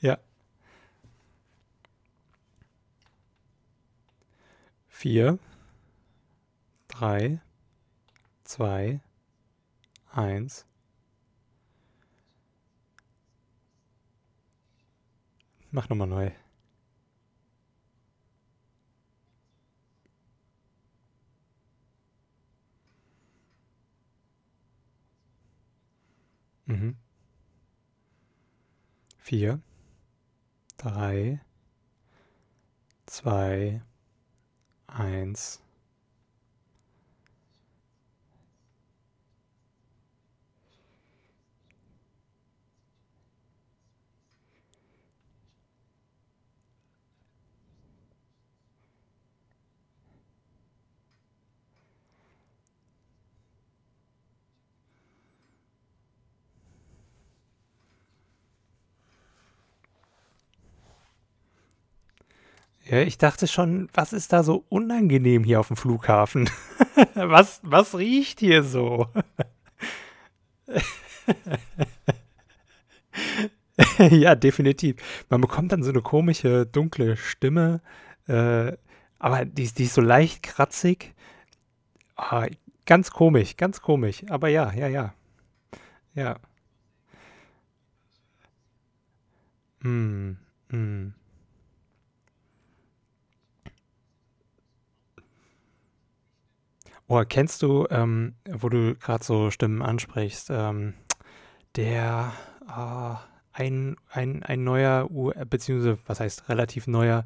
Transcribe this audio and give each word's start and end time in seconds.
Ja. 0.00 0.18
Vier, 4.88 5.38
drei, 6.88 7.40
zwei, 8.44 9.00
eins. 10.12 10.66
Mach 15.70 15.88
nochmal 15.88 16.08
neu. 16.08 16.30
Mhm. 26.66 26.96
Vier, 29.18 29.60
drei, 30.78 31.40
zwei, 33.06 33.82
eins. 34.86 35.60
Ja, 62.88 63.00
ich 63.02 63.18
dachte 63.18 63.46
schon, 63.46 63.90
was 63.92 64.14
ist 64.14 64.32
da 64.32 64.42
so 64.42 64.64
unangenehm 64.70 65.44
hier 65.44 65.60
auf 65.60 65.68
dem 65.68 65.76
Flughafen? 65.76 66.48
was, 67.14 67.60
was 67.62 67.94
riecht 67.94 68.40
hier 68.40 68.62
so? 68.62 69.08
ja, 73.98 74.34
definitiv. 74.34 74.96
Man 75.28 75.42
bekommt 75.42 75.72
dann 75.72 75.82
so 75.82 75.90
eine 75.90 76.00
komische, 76.00 76.64
dunkle 76.64 77.18
Stimme, 77.18 77.82
äh, 78.26 78.72
aber 79.18 79.44
die, 79.44 79.70
die 79.70 79.84
ist 79.84 79.92
so 79.94 80.00
leicht 80.00 80.42
kratzig. 80.42 81.14
Ah, 82.16 82.46
ganz 82.86 83.10
komisch, 83.10 83.58
ganz 83.58 83.82
komisch. 83.82 84.24
Aber 84.30 84.48
ja, 84.48 84.72
ja, 84.72 84.88
ja. 84.88 85.12
Ja. 86.14 86.38
Hm, 89.82 90.38
hm. 90.70 91.12
Oh, 97.10 97.22
kennst 97.26 97.62
du, 97.62 97.86
ähm, 97.88 98.34
wo 98.50 98.68
du 98.68 98.94
gerade 98.94 99.24
so 99.24 99.50
Stimmen 99.50 99.80
ansprichst, 99.80 100.50
ähm, 100.50 100.92
der 101.74 102.34
ah, 102.66 103.20
ein, 103.50 103.96
ein, 104.10 104.42
ein 104.42 104.62
neuer, 104.62 105.10
U 105.10 105.32
beziehungsweise 105.48 105.98
was 106.06 106.20
heißt 106.20 106.50
relativ 106.50 106.86
neuer 106.86 107.24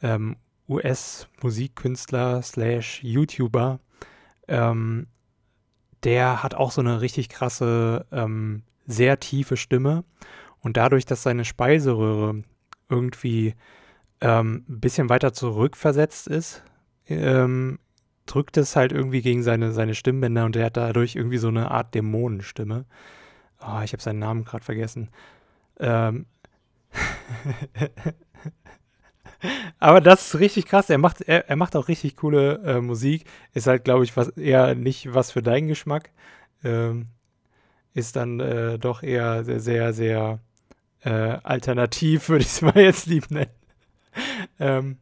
ähm, 0.00 0.36
US-Musikkünstler 0.68 2.40
slash 2.42 3.02
YouTuber, 3.02 3.80
ähm, 4.46 5.08
der 6.04 6.44
hat 6.44 6.54
auch 6.54 6.70
so 6.70 6.80
eine 6.80 7.00
richtig 7.00 7.28
krasse, 7.28 8.06
ähm, 8.12 8.62
sehr 8.86 9.18
tiefe 9.18 9.56
Stimme. 9.56 10.04
Und 10.60 10.76
dadurch, 10.76 11.04
dass 11.04 11.24
seine 11.24 11.44
Speiseröhre 11.44 12.44
irgendwie 12.88 13.56
ähm, 14.20 14.64
ein 14.68 14.80
bisschen 14.80 15.08
weiter 15.08 15.32
zurückversetzt 15.32 16.28
ist, 16.28 16.62
ähm, 17.08 17.80
drückt 18.26 18.56
es 18.56 18.76
halt 18.76 18.92
irgendwie 18.92 19.22
gegen 19.22 19.42
seine, 19.42 19.72
seine 19.72 19.94
Stimmbänder 19.94 20.44
und 20.44 20.56
er 20.56 20.66
hat 20.66 20.76
dadurch 20.76 21.16
irgendwie 21.16 21.38
so 21.38 21.48
eine 21.48 21.70
Art 21.70 21.94
Dämonenstimme. 21.94 22.84
Oh, 23.60 23.80
ich 23.84 23.92
habe 23.92 24.02
seinen 24.02 24.18
Namen 24.18 24.44
gerade 24.44 24.64
vergessen. 24.64 25.10
Ähm 25.80 26.26
Aber 29.78 30.00
das 30.00 30.28
ist 30.34 30.40
richtig 30.40 30.66
krass. 30.66 30.90
Er 30.90 30.98
macht, 30.98 31.20
er, 31.22 31.48
er 31.48 31.56
macht 31.56 31.76
auch 31.76 31.88
richtig 31.88 32.16
coole 32.16 32.60
äh, 32.64 32.80
Musik. 32.80 33.24
Ist 33.54 33.66
halt, 33.66 33.84
glaube 33.84 34.04
ich, 34.04 34.16
was 34.16 34.28
eher 34.30 34.74
nicht 34.74 35.14
was 35.14 35.30
für 35.30 35.42
deinen 35.42 35.68
Geschmack. 35.68 36.10
Ähm, 36.64 37.06
ist 37.94 38.16
dann 38.16 38.40
äh, 38.40 38.78
doch 38.78 39.02
eher 39.02 39.44
sehr, 39.44 39.60
sehr, 39.60 39.92
sehr 39.92 40.40
äh, 41.02 41.10
alternativ, 41.42 42.28
würde 42.30 42.42
ich 42.42 42.48
es 42.48 42.62
mal 42.62 42.76
jetzt 42.78 43.06
lieb 43.06 43.30
nennen. 43.30 43.50
ähm, 44.60 44.98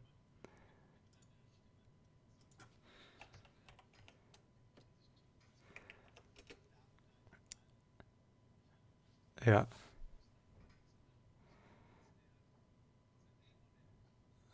ja, 9.45 9.67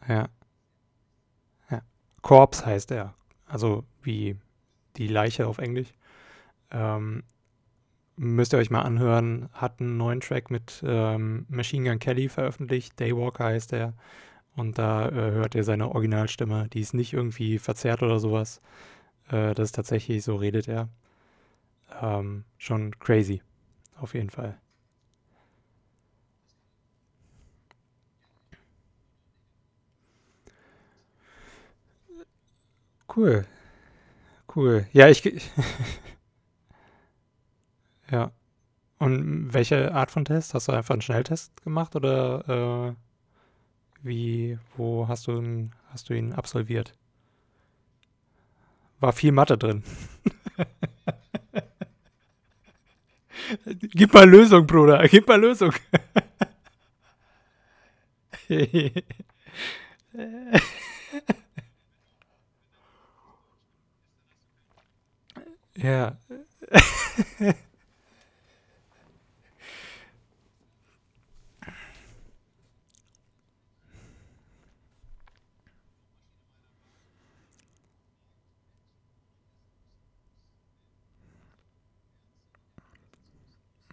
ja, 0.08 0.30
ja. 1.70 1.82
Corpse 2.22 2.66
heißt 2.66 2.92
er. 2.92 3.14
Also 3.48 3.84
wie 4.02 4.38
die 4.98 5.08
Leiche 5.08 5.48
auf 5.48 5.58
Englisch. 5.58 5.94
Ähm, 6.72 7.24
müsst 8.16 8.54
ihr 8.54 8.60
euch 8.60 8.70
mal 8.72 8.82
anhören. 8.82 9.50
Hat 9.54 9.80
einen 9.80 9.98
neuen 9.98 10.22
Track 10.22 10.52
mit 10.52 10.84
ähm, 10.86 11.46
Machine 11.50 11.90
Gun 11.90 12.00
Kelly 12.00 12.30
veröffentlicht. 12.30 13.00
Daywalker 13.00 13.46
heißt 13.46 13.74
er. 13.74 13.94
Und 14.56 14.78
da 14.78 15.08
äh, 15.10 15.32
hört 15.32 15.56
ihr 15.56 15.64
seine 15.64 15.90
Originalstimme. 15.90 16.68
Die 16.70 16.82
ist 16.82 16.94
nicht 16.94 17.14
irgendwie 17.14 17.58
verzerrt 17.60 18.04
oder 18.04 18.20
sowas. 18.20 18.62
Äh, 19.30 19.54
das 19.56 19.70
ist 19.70 19.76
tatsächlich, 19.76 20.24
so 20.24 20.36
redet 20.36 20.68
er. 20.68 20.90
Ähm, 22.02 22.46
schon 22.58 22.98
crazy. 23.00 23.42
Auf 23.98 24.14
jeden 24.14 24.30
Fall. 24.30 24.58
Cool, 33.14 33.46
cool. 34.56 34.88
Ja, 34.94 35.10
ich. 35.10 35.24
ja. 38.12 38.32
Und 39.00 39.54
welche 39.54 39.94
Art 39.94 40.12
von 40.12 40.26
Test? 40.26 40.54
Hast 40.54 40.68
du 40.68 40.72
einfach 40.74 40.94
einen 40.96 41.02
Schnelltest 41.02 41.62
gemacht 41.64 41.96
oder 41.96 42.94
äh, 42.94 42.96
wie, 44.04 44.60
wo 44.78 45.08
hast 45.08 45.28
du, 45.28 45.38
ihn, 45.38 45.72
hast 45.90 46.10
du 46.10 46.14
ihn 46.14 46.34
absolviert? 46.34 46.94
War 49.00 49.14
viel 49.14 49.32
Mathe 49.32 49.58
drin. 49.58 49.84
Gib 53.66 54.14
mal 54.14 54.30
Lösung, 54.30 54.68
Bruder. 54.68 55.08
Gib 55.08 55.28
mal 55.28 55.42
Lösung. 55.42 55.74
ja. 65.84 66.18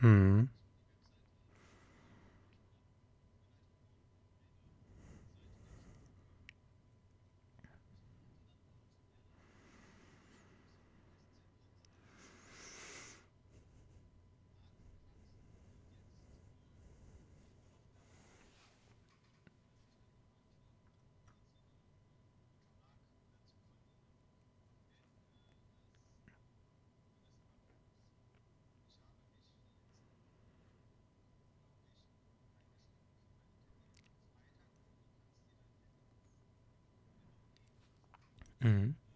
Mhm. 0.01 0.49
Mhm. 38.69 39.08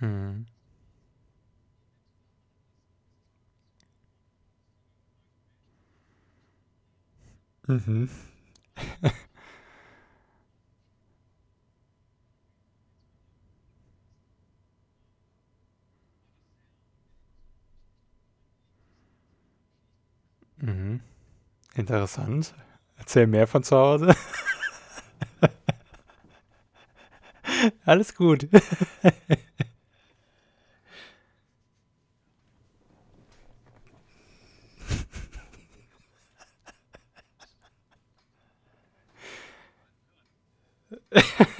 Hm. 0.00 0.46
Mhm. 7.68 8.08
Mhm. 20.58 21.00
Interessant. 21.74 22.54
Erzähl 22.98 23.26
mehr 23.26 23.46
von 23.46 23.62
zu 23.64 23.76
Hause. 23.76 24.14
Alles 27.86 28.14
gut. 28.14 28.48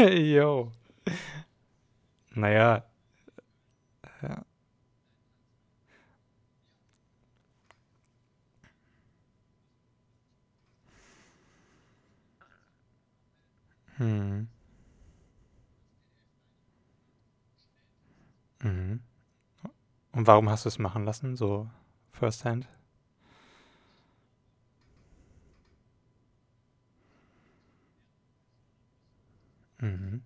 Jo. 0.35 0.73
Naja. 2.35 2.85
Ja. 4.23 4.45
Hm. 13.99 14.45
Mhm. 18.63 19.01
Und 20.13 20.27
warum 20.27 20.49
hast 20.51 20.65
du 20.65 20.69
es 20.69 20.79
machen 20.79 21.05
lassen, 21.05 21.37
so 21.37 21.69
firsthand? 22.13 22.67
Mhm. 29.83 30.23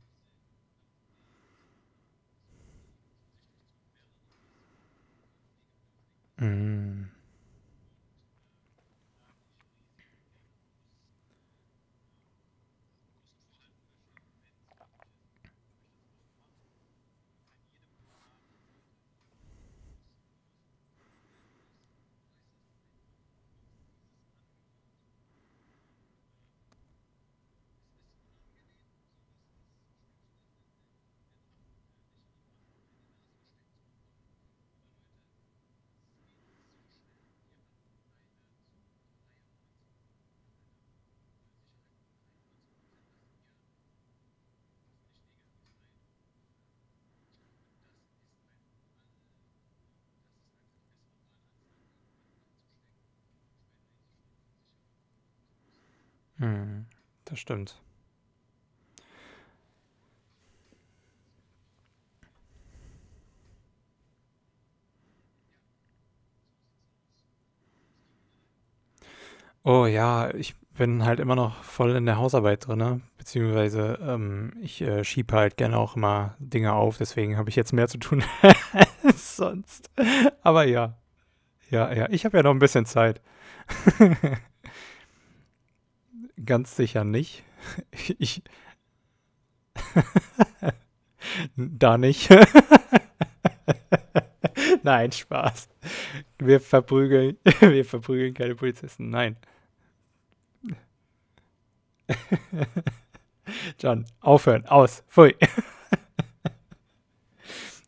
Mhm. 56.45 56.87
Das 57.25 57.39
stimmt. 57.41 57.81
Oh 69.65 69.87
ja, 69.87 70.33
ich 70.35 70.55
bin 70.77 71.05
halt 71.05 71.21
immer 71.21 71.37
noch 71.37 71.63
voll 71.63 71.95
in 71.97 72.07
der 72.07 72.17
Hausarbeit 72.19 72.67
drin, 72.67 72.79
ne? 72.79 73.01
Beziehungsweise 73.17 73.99
ähm, 74.03 74.53
ich 74.61 74.81
äh, 74.83 75.05
schiebe 75.05 75.35
halt 75.37 75.57
gerne 75.57 75.79
auch 75.79 75.97
immer 75.97 76.35
Dinge 76.39 76.75
auf, 76.75 76.99
deswegen 76.99 77.37
habe 77.37 77.49
ich 77.49 77.57
jetzt 77.57 77.73
mehr 77.73 77.89
zu 77.89 77.99
tun 77.99 78.23
als 79.03 79.37
sonst. 79.37 79.91
Aber 80.43 80.65
ja, 80.67 80.97
ja, 81.71 81.93
ja, 81.93 82.09
ich 82.11 82.25
habe 82.27 82.39
ja 82.39 82.43
noch 82.45 82.53
ein 82.53 82.61
bisschen 82.61 82.87
Zeit. 82.87 83.23
Ganz 86.43 86.77
sicher 86.77 87.05
nicht. 87.05 87.45
Ich, 88.19 88.43
da 91.57 91.97
nicht. 91.97 92.29
Nein, 94.83 95.13
Spaß. 95.13 95.71
Wir 96.39 96.61
verprügeln, 96.61 97.39
wir 97.61 97.87
verprügeln 97.87 98.35
keine 98.35 98.55
Polizisten. 98.55 99.09
Nein. 99.09 99.39
John, 103.81 104.05
aufhören, 104.21 104.67
aus, 104.67 105.03
pfui. 105.09 105.35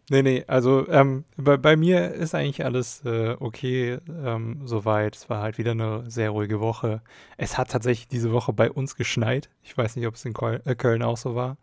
Nee, 0.09 0.23
nee, 0.23 0.45
also 0.47 0.89
ähm, 0.89 1.25
bei, 1.37 1.57
bei 1.57 1.77
mir 1.77 2.13
ist 2.13 2.33
eigentlich 2.35 2.65
alles 2.65 3.05
äh, 3.05 3.35
okay 3.41 3.99
ähm, 4.09 4.61
soweit. 4.65 5.17
Es 5.17 5.29
war 5.29 5.43
halt 5.43 5.59
wieder 5.59 5.73
eine 5.73 6.09
sehr 6.09 6.31
ruhige 6.31 6.61
Woche. 6.61 7.03
Es 7.37 7.59
hat 7.59 7.71
tatsächlich 7.71 8.07
diese 8.07 8.31
Woche 8.31 8.53
bei 8.53 8.71
uns 8.71 8.95
geschneit. 8.95 9.51
Ich 9.63 9.77
weiß 9.77 9.97
nicht, 9.97 10.07
ob 10.07 10.15
es 10.15 10.25
in 10.25 10.33
Köln, 10.33 10.65
äh, 10.65 10.77
Köln 10.77 11.03
auch 11.03 11.17
so 11.17 11.35
war, 11.35 11.57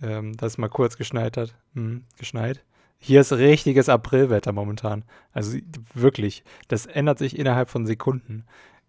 ähm, 0.00 0.36
dass 0.36 0.52
es 0.52 0.58
mal 0.58 0.68
kurz 0.68 0.96
geschneit 0.96 1.36
hat. 1.36 1.56
Hm, 1.74 2.04
geschneit. 2.18 2.64
Hier 2.98 3.20
ist 3.20 3.32
richtiges 3.32 3.88
Aprilwetter 3.88 4.52
momentan. 4.52 5.04
Also 5.32 5.58
wirklich, 5.92 6.44
das 6.68 6.86
ändert 6.86 7.18
sich 7.18 7.36
innerhalb 7.36 7.68
von 7.68 7.84
Sekunden 7.84 8.44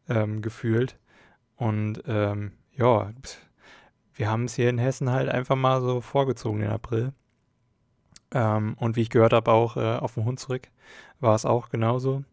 ähm, 0.07 0.43
gefühlt. 0.43 0.99
Und 1.55 2.03
ähm, 2.07 2.51
ja, 2.77 3.11
wir 4.13 4.29
haben 4.29 4.45
es 4.45 4.53
hier 4.55 4.69
in 4.69 4.77
Hessen 4.77 5.09
halt 5.09 5.29
einfach 5.29 5.55
mal 5.55 5.81
so 5.81 5.99
vorgezogen 5.99 6.59
den 6.59 6.69
April. 6.69 7.13
Ähm, 8.33 8.75
und 8.79 8.95
wie 8.95 9.01
ich 9.01 9.09
gehört 9.09 9.33
habe, 9.33 9.51
auch 9.51 9.77
äh, 9.77 9.97
auf 9.97 10.15
dem 10.15 10.25
Hund 10.25 10.39
zurück 10.39 10.69
war 11.19 11.35
es 11.35 11.45
auch 11.45 11.69
genauso. 11.69 12.23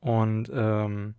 Und 0.00 0.50
ähm, 0.52 1.14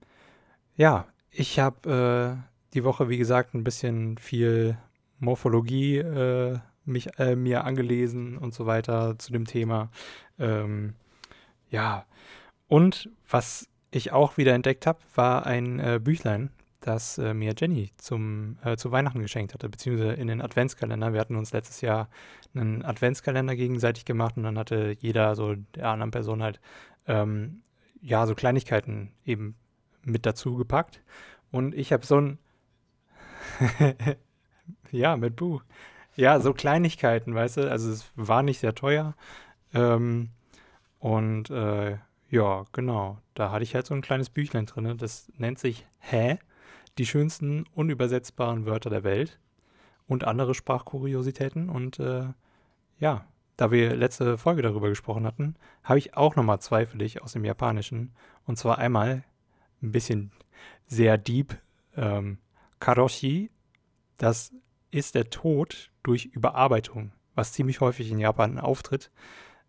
ja, 0.76 1.08
ich 1.30 1.60
habe 1.60 2.38
äh, 2.40 2.74
die 2.74 2.84
Woche, 2.84 3.10
wie 3.10 3.18
gesagt, 3.18 3.54
ein 3.54 3.64
bisschen 3.64 4.18
viel 4.18 4.78
Morphologie 5.20 5.98
äh, 5.98 6.60
mich, 6.86 7.20
äh, 7.20 7.36
mir 7.36 7.64
angelesen 7.64 8.38
und 8.38 8.54
so 8.54 8.66
weiter 8.66 9.18
zu 9.18 9.32
dem 9.32 9.46
Thema. 9.46 9.90
Ähm, 10.40 10.96
ja, 11.70 12.06
und 12.68 13.10
was 13.30 13.68
ich 13.92 14.12
auch 14.12 14.38
wieder 14.38 14.54
entdeckt 14.54 14.88
habe, 14.88 15.00
war 15.16 15.46
ein 15.46 15.80
äh, 15.80 16.00
Büchlein, 16.02 16.50
das 16.82 17.18
äh, 17.18 17.34
mir 17.34 17.54
Jenny 17.58 17.92
zum, 17.98 18.58
äh, 18.64 18.76
zu 18.76 18.92
Weihnachten 18.92 19.22
geschenkt 19.22 19.54
hatte, 19.54 19.70
beziehungsweise 19.70 20.14
in 20.14 20.28
den 20.28 20.42
Adventskalender. 20.42 21.14
Wir 21.14 21.20
hatten 21.20 21.36
uns 21.36 21.54
letztes 21.54 21.82
Jahr 21.82 22.10
einen 22.54 22.84
Adventskalender 22.84 23.56
gegenseitig 23.56 24.04
gemacht 24.04 24.36
und 24.36 24.44
dann 24.44 24.58
hatte 24.58 24.98
jeder 25.00 25.36
so 25.36 25.56
der 25.76 25.90
anderen 25.90 26.12
Person 26.12 26.44
halt 26.44 26.60
ähm, 27.08 27.62
ja 28.02 28.26
so 28.26 28.36
Kleinigkeiten 28.36 29.12
eben 29.26 29.56
mit 30.04 30.26
dazu 30.26 30.58
gepackt. 30.58 31.02
Und 31.52 31.76
ich 31.76 31.94
habe 31.94 32.06
so 32.06 32.20
ein 32.20 32.40
ja 34.92 35.16
mit 35.18 35.36
Buch. 35.36 35.64
Ja, 36.16 36.40
so 36.40 36.54
Kleinigkeiten, 36.54 37.34
weißt 37.34 37.58
du. 37.58 37.72
Also 37.72 37.92
es 37.92 38.06
war 38.16 38.44
nicht 38.44 38.60
sehr 38.60 38.76
teuer. 38.76 39.16
Ähm, 39.74 40.30
und 41.00 41.50
äh, 41.50 41.98
ja, 42.30 42.66
genau. 42.72 43.20
Da 43.34 43.52
hatte 43.52 43.64
ich 43.64 43.76
halt 43.76 43.86
so 43.86 43.94
ein 43.94 44.02
kleines 44.02 44.30
Büchlein 44.30 44.66
drin. 44.66 44.98
Das 44.98 45.32
nennt 45.38 45.60
sich 45.60 45.86
Hä? 46.00 46.40
Die 46.98 47.06
schönsten 47.06 47.66
unübersetzbaren 47.74 48.66
Wörter 48.66 48.90
der 48.90 49.04
Welt 49.04 49.40
und 50.08 50.26
andere 50.26 50.54
Sprachkuriositäten. 50.54 51.70
Und 51.70 52.00
äh, 52.00 52.26
ja, 53.00 53.26
da 53.58 53.72
wir 53.72 53.96
letzte 53.96 54.38
Folge 54.38 54.62
darüber 54.62 54.90
gesprochen 54.90 55.26
hatten, 55.26 55.56
habe 55.84 56.00
ich 56.00 56.18
auch 56.18 56.36
nochmal 56.36 56.60
zwei 56.60 56.86
für 56.86 56.98
dich 56.98 57.22
aus 57.22 57.34
dem 57.34 57.46
Japanischen. 57.46 58.14
Und 58.46 58.58
zwar 58.58 58.78
einmal 58.78 59.24
ein 59.82 59.92
bisschen 59.92 60.32
sehr 60.88 61.18
deep. 61.18 61.58
Ähm, 61.96 62.40
Karoshi, 62.80 63.52
das 64.18 64.54
ist 64.92 65.16
der 65.16 65.30
Tod 65.30 65.92
durch 66.04 66.26
Überarbeitung, 66.26 67.14
was 67.36 67.54
ziemlich 67.54 67.82
häufig 67.82 68.12
in 68.12 68.20
Japan 68.20 68.60
auftritt 68.60 69.12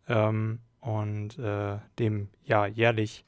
ähm, 0.09 0.61
und 0.81 1.39
äh, 1.39 1.79
dem 1.99 2.29
ja 2.45 2.67
jährlich 2.67 3.25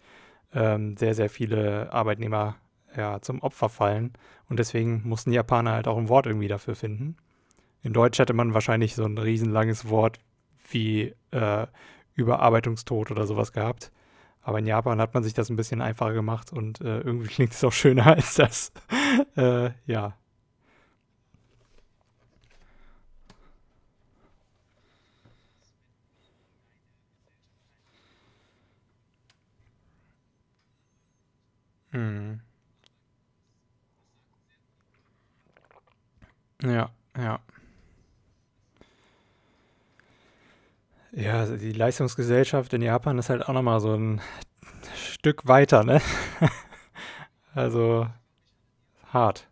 ähm, 0.53 0.97
sehr, 0.97 1.15
sehr 1.15 1.31
viele 1.31 1.93
Arbeitnehmer 1.93 2.57
ja, 2.97 3.21
zum 3.21 3.41
Opfer 3.43 3.69
fallen. 3.69 4.13
Und 4.49 4.59
deswegen 4.59 5.03
mussten 5.05 5.33
Japaner 5.33 5.73
halt 5.73 5.89
auch 5.89 5.99
ein 5.99 6.09
Wort 6.09 6.27
irgendwie 6.27 6.49
dafür 6.49 6.75
finden. 6.77 7.17
In 7.83 7.93
Deutsch 7.93 8.19
hätte 8.19 8.33
man 8.35 8.55
wahrscheinlich 8.55 8.95
so 8.95 9.05
ein 9.05 9.19
riesenlanges 9.19 9.89
Wort 9.89 10.19
wie 10.71 11.15
äh, 11.33 11.67
Überarbeitungstod 12.15 13.11
oder 13.11 13.27
sowas 13.27 13.53
gehabt. 13.53 13.93
Aber 14.43 14.59
in 14.59 14.67
Japan 14.67 15.01
hat 15.01 15.15
man 15.15 15.23
sich 15.25 15.35
das 15.35 15.51
ein 15.51 15.57
bisschen 15.57 15.81
einfacher 15.83 16.13
gemacht 16.15 16.53
und 16.53 16.81
äh, 16.81 17.01
irgendwie 17.01 17.29
klingt 17.35 17.53
es 17.53 17.65
auch 17.65 17.73
schöner 17.73 18.07
als 18.09 18.35
das. 18.35 18.73
äh, 19.37 19.71
ja. 19.87 20.15
Hm. 31.93 32.44
Ja, 36.65 36.91
ja. 37.17 37.41
Ja, 41.13 41.39
also 41.41 41.57
die 41.57 41.73
Leistungsgesellschaft 41.73 42.73
in 42.73 42.83
Japan 42.83 43.19
ist 43.19 43.31
halt 43.31 43.49
auch 43.49 43.53
nochmal 43.53 43.81
so 43.81 43.95
ein 43.95 44.21
Stück 44.97 45.47
weiter, 45.47 45.85
ne? 45.85 46.01
Also 47.55 48.07
hart. 49.13 49.47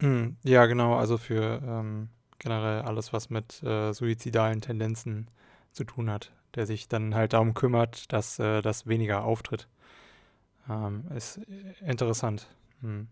Hm, 0.00 0.36
ja, 0.44 0.66
genau, 0.66 0.94
also 0.96 1.16
für 1.16 1.60
ähm, 1.66 2.08
generell 2.38 2.82
alles, 2.82 3.12
was 3.12 3.30
mit 3.30 3.62
äh, 3.62 3.92
suizidalen 3.92 4.60
Tendenzen 4.60 5.28
zu 5.72 5.84
tun 5.84 6.10
hat, 6.10 6.32
der 6.56 6.66
sich 6.66 6.88
dann 6.88 7.14
halt 7.14 7.32
darum 7.32 7.54
kümmert, 7.54 8.12
dass 8.12 8.38
äh, 8.38 8.62
das 8.62 8.86
weniger 8.86 9.24
auftritt. 9.24 9.68
Ähm, 10.68 11.04
ist 11.14 11.40
interessant. 11.80 12.48
Hm. 12.80 13.08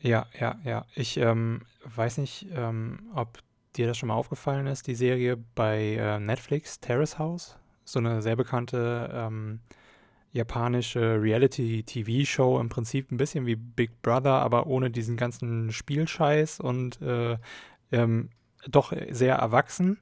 Ja, 0.00 0.26
ja, 0.38 0.58
ja. 0.64 0.86
Ich 0.94 1.18
ähm, 1.18 1.62
weiß 1.84 2.18
nicht, 2.18 2.46
ähm, 2.54 3.10
ob 3.14 3.38
dir 3.76 3.86
das 3.86 3.98
schon 3.98 4.08
mal 4.08 4.14
aufgefallen 4.14 4.66
ist, 4.66 4.86
die 4.86 4.94
Serie 4.94 5.36
bei 5.54 5.94
äh, 5.94 6.18
Netflix, 6.18 6.80
Terrace 6.80 7.18
House. 7.18 7.56
So 7.84 7.98
eine 7.98 8.22
sehr 8.22 8.36
bekannte 8.36 9.10
ähm, 9.12 9.60
japanische 10.32 11.20
Reality-TV-Show, 11.20 12.60
im 12.60 12.68
Prinzip 12.68 13.10
ein 13.10 13.16
bisschen 13.16 13.46
wie 13.46 13.56
Big 13.56 14.00
Brother, 14.02 14.40
aber 14.40 14.66
ohne 14.66 14.90
diesen 14.90 15.16
ganzen 15.16 15.72
Spielscheiß 15.72 16.60
und 16.60 17.00
äh, 17.02 17.36
ähm, 17.92 18.30
doch 18.68 18.92
sehr 19.10 19.36
erwachsen. 19.36 19.98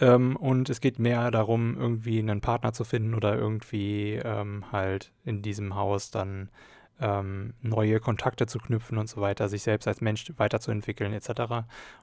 Ähm, 0.00 0.36
und 0.36 0.70
es 0.70 0.80
geht 0.80 0.98
mehr 0.98 1.30
darum, 1.30 1.76
irgendwie 1.76 2.18
einen 2.18 2.40
Partner 2.40 2.72
zu 2.72 2.84
finden 2.84 3.14
oder 3.14 3.36
irgendwie 3.36 4.14
ähm, 4.14 4.64
halt 4.72 5.12
in 5.24 5.42
diesem 5.42 5.74
Haus 5.74 6.10
dann 6.10 6.48
ähm, 7.00 7.54
neue 7.62 8.00
Kontakte 8.00 8.46
zu 8.46 8.58
knüpfen 8.58 8.98
und 8.98 9.08
so 9.08 9.20
weiter, 9.20 9.48
sich 9.48 9.62
selbst 9.62 9.86
als 9.86 10.00
Mensch 10.00 10.32
weiterzuentwickeln 10.36 11.12
etc. 11.12 11.28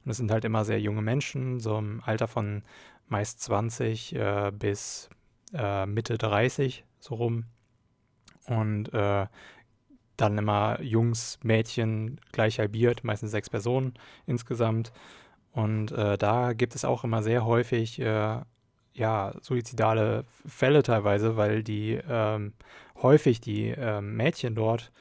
Und 0.03 0.11
es 0.11 0.17
sind 0.17 0.31
halt 0.31 0.45
immer 0.45 0.65
sehr 0.65 0.79
junge 0.79 1.01
Menschen, 1.01 1.59
so 1.59 1.77
im 1.77 2.01
Alter 2.05 2.27
von 2.27 2.63
meist 3.07 3.41
20 3.41 4.15
äh, 4.15 4.51
bis 4.53 5.09
äh, 5.53 5.85
Mitte 5.85 6.17
30 6.17 6.83
so 6.99 7.15
rum. 7.15 7.45
Und 8.47 8.93
äh, 8.93 9.27
dann 10.17 10.37
immer 10.37 10.81
Jungs, 10.81 11.39
Mädchen 11.43 12.19
gleich 12.31 12.59
halbiert, 12.59 13.03
meistens 13.03 13.31
sechs 13.31 13.49
Personen 13.49 13.93
insgesamt. 14.25 14.91
Und 15.57 15.91
äh, 15.91 16.19
da 16.19 16.53
gibt 16.53 16.75
es 16.75 16.85
auch 16.85 17.03
immer 17.03 17.23
sehr 17.23 17.43
häufig 17.43 17.99
äh, 17.99 18.41
ja, 18.93 19.33
suizidale 19.41 20.23
Fälle 20.45 20.83
teilweise, 20.83 21.35
weil 21.35 21.63
die 21.63 21.99
ähm, 22.07 22.53
häufig 23.01 23.41
die 23.41 23.69
ähm, 23.69 24.15
Mädchen 24.15 24.53
dort, 24.53 24.91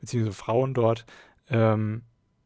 beziehungsweise 0.00 0.36
Frauen 0.36 0.74
dort, 0.74 1.06
ähm, 1.48 2.02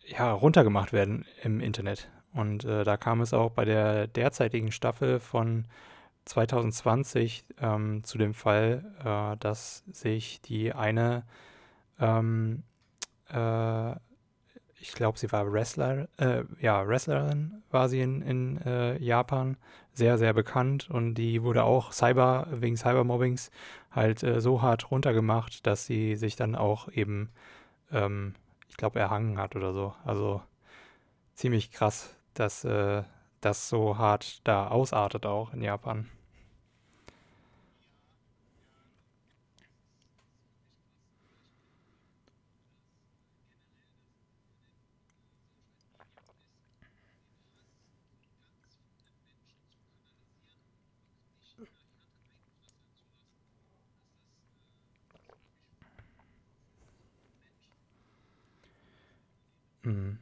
ja, 0.07 0.31
runtergemacht 0.31 0.93
werden 0.93 1.25
im 1.43 1.59
Internet. 1.59 2.09
Und 2.33 2.65
äh, 2.65 2.85
da 2.85 2.97
kam 2.97 3.21
es 3.21 3.35
auch 3.35 3.51
bei 3.51 3.65
der 3.65 4.07
derzeitigen 4.07 4.71
Staffel 4.71 5.19
von 5.19 5.67
2020 6.27 7.47
ähm, 7.61 8.05
zu 8.05 8.17
dem 8.17 8.33
Fall, 8.33 8.85
äh, 9.05 9.37
dass 9.39 9.83
sich 9.91 10.41
die 10.41 10.73
eine, 10.73 11.25
ähm, 11.99 12.63
äh, 13.29 13.97
ich 14.87 14.93
glaube, 14.93 15.19
sie 15.19 15.33
war 15.33 15.53
Wrestler, 15.53 16.09
äh, 16.17 16.45
ja, 16.61 16.87
Wrestlerin 16.87 17.63
war 17.71 17.89
sie 17.89 18.01
in, 18.01 18.23
in 18.23 18.57
äh, 18.63 18.97
Japan, 19.03 19.57
sehr, 19.93 20.17
sehr 20.17 20.33
bekannt 20.33 20.89
und 20.91 21.15
die 21.15 21.43
wurde 21.43 21.65
auch 21.65 21.93
Cyber, 21.93 22.47
wegen 22.53 22.77
Cybermobbings 22.77 23.51
halt 23.91 24.23
äh, 24.23 24.41
so 24.41 24.63
hart 24.63 24.91
runtergemacht, 24.91 25.67
dass 25.67 25.87
sie 25.87 26.15
sich 26.15 26.37
dann 26.37 26.55
auch 26.55 26.89
eben, 26.89 27.31
ähm, 27.91 28.35
ich 28.69 28.77
glaube, 28.77 29.01
erhangen 29.01 29.39
hat 29.39 29.57
oder 29.57 29.73
so. 29.73 29.93
Also 30.05 30.41
ziemlich 31.35 31.73
krass, 31.73 32.15
dass 32.35 32.65
äh, 32.65 33.03
das 33.41 33.69
so 33.69 33.99
hart 33.99 34.47
da 34.47 34.69
ausartet 34.69 35.27
auch 35.27 35.53
in 35.53 35.63
Japan. 35.63 36.09
Mhm. 59.87 60.19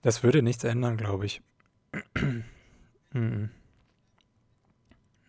Das 0.00 0.24
würde 0.24 0.42
nichts 0.42 0.64
ändern, 0.64 0.96
glaube 0.96 1.26
ich. 1.26 1.42
Mhm. 3.14 3.50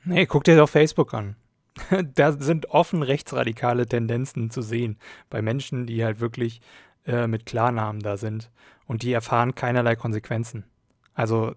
Nee, 0.05 0.25
guck 0.25 0.45
dir 0.45 0.55
doch 0.55 0.69
Facebook 0.69 1.13
an. 1.13 1.35
Da 2.15 2.31
sind 2.31 2.67
offen 2.67 3.03
rechtsradikale 3.03 3.85
Tendenzen 3.85 4.49
zu 4.49 4.61
sehen 4.61 4.97
bei 5.29 5.41
Menschen, 5.41 5.85
die 5.85 6.01
halt 6.05 6.21
wirklich 6.21 6.61
äh, 7.05 7.27
mit 7.27 7.45
Klarnamen 7.45 8.01
da 8.01 8.15
sind 8.15 8.51
und 8.85 9.03
die 9.03 9.11
erfahren 9.11 9.53
keinerlei 9.53 9.97
Konsequenzen. 9.97 10.63
Also 11.13 11.55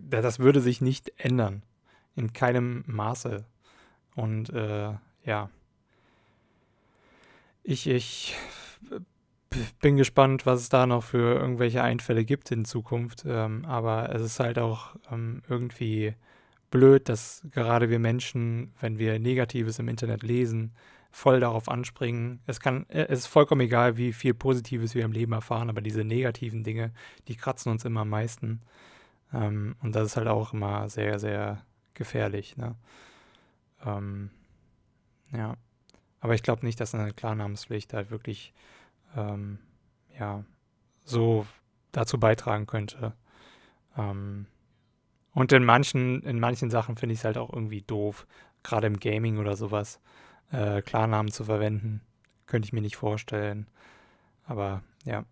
das 0.00 0.38
würde 0.38 0.60
sich 0.60 0.80
nicht 0.80 1.12
ändern. 1.16 1.62
In 2.14 2.32
keinem 2.32 2.84
Maße. 2.86 3.44
Und 4.14 4.50
äh, 4.50 4.92
ja. 5.24 5.50
Ich, 7.62 7.86
ich 7.86 8.36
bin 9.80 9.96
gespannt, 9.96 10.46
was 10.46 10.60
es 10.60 10.68
da 10.68 10.86
noch 10.86 11.04
für 11.04 11.34
irgendwelche 11.38 11.82
Einfälle 11.82 12.24
gibt 12.24 12.50
in 12.50 12.64
Zukunft. 12.64 13.24
Ähm, 13.26 13.64
aber 13.64 14.14
es 14.14 14.22
ist 14.22 14.40
halt 14.40 14.58
auch 14.58 14.96
ähm, 15.10 15.42
irgendwie 15.48 16.14
blöd, 16.70 17.08
dass 17.08 17.42
gerade 17.52 17.90
wir 17.90 17.98
Menschen, 17.98 18.72
wenn 18.80 18.98
wir 18.98 19.18
Negatives 19.18 19.78
im 19.78 19.88
Internet 19.88 20.22
lesen, 20.22 20.72
voll 21.12 21.40
darauf 21.40 21.68
anspringen. 21.68 22.40
Es 22.46 22.58
kann, 22.58 22.88
äh, 22.88 23.04
es 23.04 23.20
ist 23.20 23.26
vollkommen 23.26 23.60
egal, 23.60 23.96
wie 23.96 24.12
viel 24.12 24.34
Positives 24.34 24.94
wir 24.94 25.04
im 25.04 25.12
Leben 25.12 25.32
erfahren, 25.32 25.68
aber 25.68 25.82
diese 25.82 26.04
negativen 26.04 26.64
Dinge, 26.64 26.92
die 27.28 27.36
kratzen 27.36 27.70
uns 27.70 27.84
immer 27.84 28.00
am 28.00 28.08
meisten. 28.08 28.62
Ähm, 29.32 29.76
und 29.82 29.94
das 29.94 30.06
ist 30.06 30.16
halt 30.16 30.26
auch 30.26 30.52
immer 30.52 30.88
sehr, 30.88 31.18
sehr 31.18 31.64
gefährlich. 31.94 32.56
Ne? 32.56 32.74
Ähm, 33.84 34.30
ja. 35.32 35.56
Aber 36.20 36.34
ich 36.34 36.42
glaube 36.42 36.64
nicht, 36.64 36.80
dass 36.80 36.94
eine 36.94 37.12
Klarnamenspflicht 37.12 37.92
halt 37.92 38.10
wirklich 38.10 38.54
ähm, 39.16 39.58
ja, 40.18 40.44
so 41.04 41.46
dazu 41.90 42.18
beitragen 42.18 42.66
könnte. 42.66 43.12
Ähm, 43.98 44.46
und 45.34 45.52
in 45.52 45.64
manchen, 45.64 46.22
in 46.22 46.40
manchen 46.40 46.70
Sachen 46.70 46.96
finde 46.96 47.14
ich 47.14 47.20
es 47.20 47.24
halt 47.24 47.38
auch 47.38 47.52
irgendwie 47.52 47.82
doof, 47.82 48.26
gerade 48.62 48.86
im 48.86 48.98
Gaming 48.98 49.38
oder 49.38 49.56
sowas, 49.56 50.00
äh, 50.52 50.82
Klarnamen 50.82 51.32
zu 51.32 51.44
verwenden. 51.44 52.00
Könnte 52.46 52.66
ich 52.66 52.72
mir 52.72 52.82
nicht 52.82 52.96
vorstellen. 52.96 53.66
Aber 54.46 54.82
ja. 55.04 55.24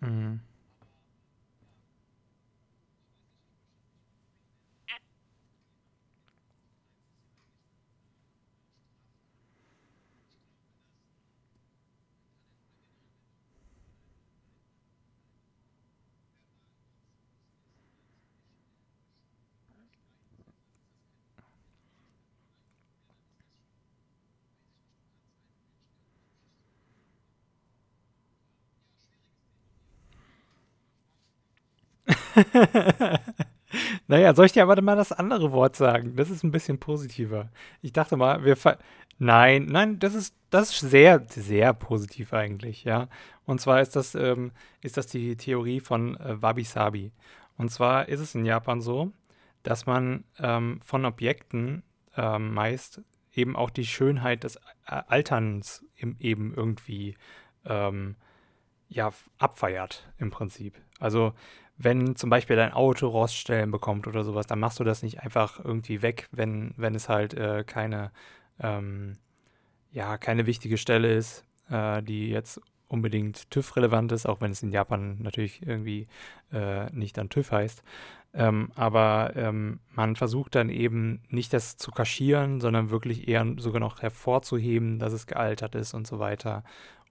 Mhm. 0.00 0.40
Naja, 34.08 34.34
soll 34.34 34.46
ich 34.46 34.52
dir 34.52 34.64
aber 34.64 34.80
mal 34.82 34.96
das 34.96 35.12
andere 35.12 35.52
Wort 35.52 35.76
sagen? 35.76 36.16
Das 36.16 36.28
ist 36.30 36.42
ein 36.42 36.50
bisschen 36.50 36.78
positiver. 36.80 37.50
Ich 37.82 37.92
dachte 37.92 38.16
mal, 38.16 38.44
wir 38.44 38.56
ver 38.56 38.78
Nein, 39.18 39.66
nein, 39.66 39.98
das 39.98 40.14
ist, 40.14 40.34
das 40.48 40.70
ist 40.70 40.90
sehr, 40.90 41.24
sehr 41.28 41.74
positiv 41.74 42.32
eigentlich, 42.32 42.84
ja. 42.84 43.08
Und 43.44 43.60
zwar 43.60 43.82
ist 43.82 43.94
das, 43.94 44.14
ähm, 44.14 44.50
ist 44.82 44.96
das 44.96 45.06
die 45.08 45.36
Theorie 45.36 45.80
von 45.80 46.16
äh, 46.16 46.40
Wabi-Sabi. 46.40 47.12
Und 47.58 47.70
zwar 47.70 48.08
ist 48.08 48.20
es 48.20 48.34
in 48.34 48.46
Japan 48.46 48.80
so, 48.80 49.12
dass 49.62 49.84
man 49.84 50.24
ähm, 50.38 50.80
von 50.82 51.04
Objekten 51.04 51.82
ähm, 52.16 52.54
meist 52.54 53.02
eben 53.34 53.56
auch 53.56 53.68
die 53.70 53.84
Schönheit 53.86 54.42
des 54.44 54.58
A- 54.86 55.00
Alterns 55.00 55.84
im, 55.96 56.16
eben 56.18 56.54
irgendwie 56.54 57.14
ähm, 57.66 58.16
ja, 58.88 59.10
abfeiert 59.38 60.10
im 60.18 60.30
Prinzip. 60.30 60.80
Also 60.98 61.34
wenn 61.82 62.14
zum 62.14 62.28
Beispiel 62.28 62.56
dein 62.56 62.74
Auto 62.74 63.08
Roststellen 63.08 63.70
bekommt 63.70 64.06
oder 64.06 64.22
sowas, 64.22 64.46
dann 64.46 64.60
machst 64.60 64.78
du 64.80 64.84
das 64.84 65.02
nicht 65.02 65.20
einfach 65.20 65.64
irgendwie 65.64 66.02
weg, 66.02 66.28
wenn, 66.30 66.74
wenn 66.76 66.94
es 66.94 67.08
halt 67.08 67.32
äh, 67.32 67.64
keine, 67.66 68.10
ähm, 68.60 69.16
ja, 69.90 70.18
keine 70.18 70.44
wichtige 70.46 70.76
Stelle 70.76 71.14
ist, 71.14 71.46
äh, 71.70 72.02
die 72.02 72.28
jetzt 72.28 72.60
unbedingt 72.88 73.50
TÜV-relevant 73.50 74.12
ist, 74.12 74.26
auch 74.26 74.42
wenn 74.42 74.50
es 74.50 74.62
in 74.62 74.72
Japan 74.72 75.22
natürlich 75.22 75.66
irgendwie 75.66 76.06
äh, 76.52 76.90
nicht 76.90 77.16
dann 77.16 77.30
TÜV 77.30 77.50
heißt. 77.50 77.82
Ähm, 78.34 78.70
aber 78.74 79.32
ähm, 79.34 79.80
man 79.94 80.16
versucht 80.16 80.56
dann 80.56 80.68
eben 80.68 81.22
nicht 81.30 81.54
das 81.54 81.78
zu 81.78 81.90
kaschieren, 81.92 82.60
sondern 82.60 82.90
wirklich 82.90 83.26
eher 83.26 83.46
sogar 83.56 83.80
noch 83.80 84.02
hervorzuheben, 84.02 84.98
dass 84.98 85.14
es 85.14 85.26
gealtert 85.26 85.74
ist 85.74 85.94
und 85.94 86.06
so 86.06 86.18
weiter. 86.18 86.62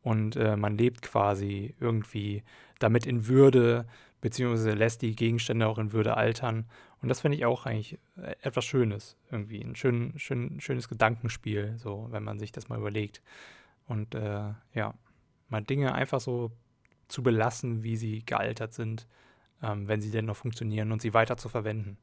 Und 0.03 0.35
äh, 0.35 0.55
man 0.55 0.77
lebt 0.77 1.01
quasi 1.01 1.73
irgendwie 1.79 2.43
damit 2.77 3.07
in 3.07 3.27
Würde, 3.27 3.87
beziehungsweise 4.21 4.73
lässt 4.73 5.01
die 5.01 5.15
Gegenstände 5.15 5.67
auch 5.67 5.77
in 5.77 5.93
Würde 5.93 6.17
altern. 6.17 6.65
Und 7.01 7.09
das 7.09 7.21
finde 7.21 7.37
ich 7.37 7.45
auch 7.45 7.65
eigentlich 7.65 7.99
äh, 8.17 8.35
etwas 8.41 8.65
Schönes, 8.65 9.17
irgendwie. 9.31 9.61
Ein 9.63 9.75
schön, 9.75 10.13
schön, 10.17 10.59
schönes 10.61 10.89
Gedankenspiel, 10.89 11.75
so, 11.77 12.07
wenn 12.11 12.23
man 12.23 12.39
sich 12.39 12.51
das 12.51 12.69
mal 12.69 12.79
überlegt. 12.79 13.21
Und 13.87 14.15
äh, 14.15 14.53
ja, 14.73 14.93
mal 15.49 15.61
Dinge 15.63 15.93
einfach 15.93 16.19
so 16.21 16.51
zu 17.07 17.23
belassen, 17.23 17.83
wie 17.83 17.97
sie 17.97 18.23
gealtert 18.25 18.73
sind, 18.73 19.07
ähm, 19.63 19.87
wenn 19.87 20.01
sie 20.01 20.11
denn 20.11 20.25
noch 20.25 20.37
funktionieren 20.37 20.91
und 20.91 21.01
sie 21.01 21.13
weiter 21.13 21.37
zu 21.37 21.49
verwenden. 21.49 21.97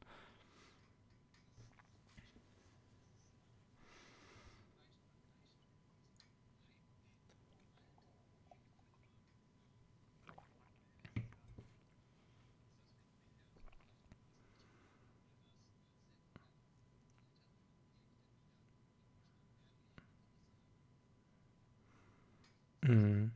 Mhm. 22.83 23.31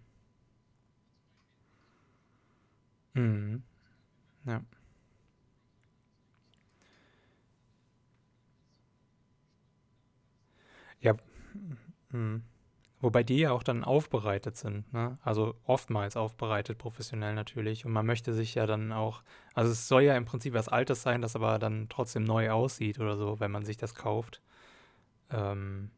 Mhm. 3.15 3.63
Ja. 4.45 4.61
Ja, 11.01 11.15
mhm. 12.11 12.43
Wobei 13.11 13.23
die 13.23 13.39
ja 13.39 13.51
auch 13.51 13.63
dann 13.63 13.83
aufbereitet 13.83 14.55
sind, 14.55 14.93
ne? 14.93 15.17
Also 15.21 15.55
oftmals 15.65 16.15
aufbereitet, 16.15 16.77
professionell 16.77 17.33
natürlich. 17.35 17.85
Und 17.85 17.91
man 17.91 18.05
möchte 18.05 18.33
sich 18.33 18.55
ja 18.55 18.65
dann 18.65 18.93
auch, 18.93 19.21
also 19.53 19.69
es 19.69 19.89
soll 19.89 20.03
ja 20.03 20.15
im 20.15 20.23
Prinzip 20.23 20.53
was 20.53 20.69
Altes 20.69 21.01
sein, 21.01 21.21
das 21.21 21.35
aber 21.35 21.59
dann 21.59 21.89
trotzdem 21.89 22.23
neu 22.23 22.51
aussieht 22.51 22.99
oder 22.99 23.17
so, 23.17 23.41
wenn 23.41 23.51
man 23.51 23.65
sich 23.65 23.75
das 23.75 23.95
kauft. 23.95 24.41
Ähm, 25.29 25.91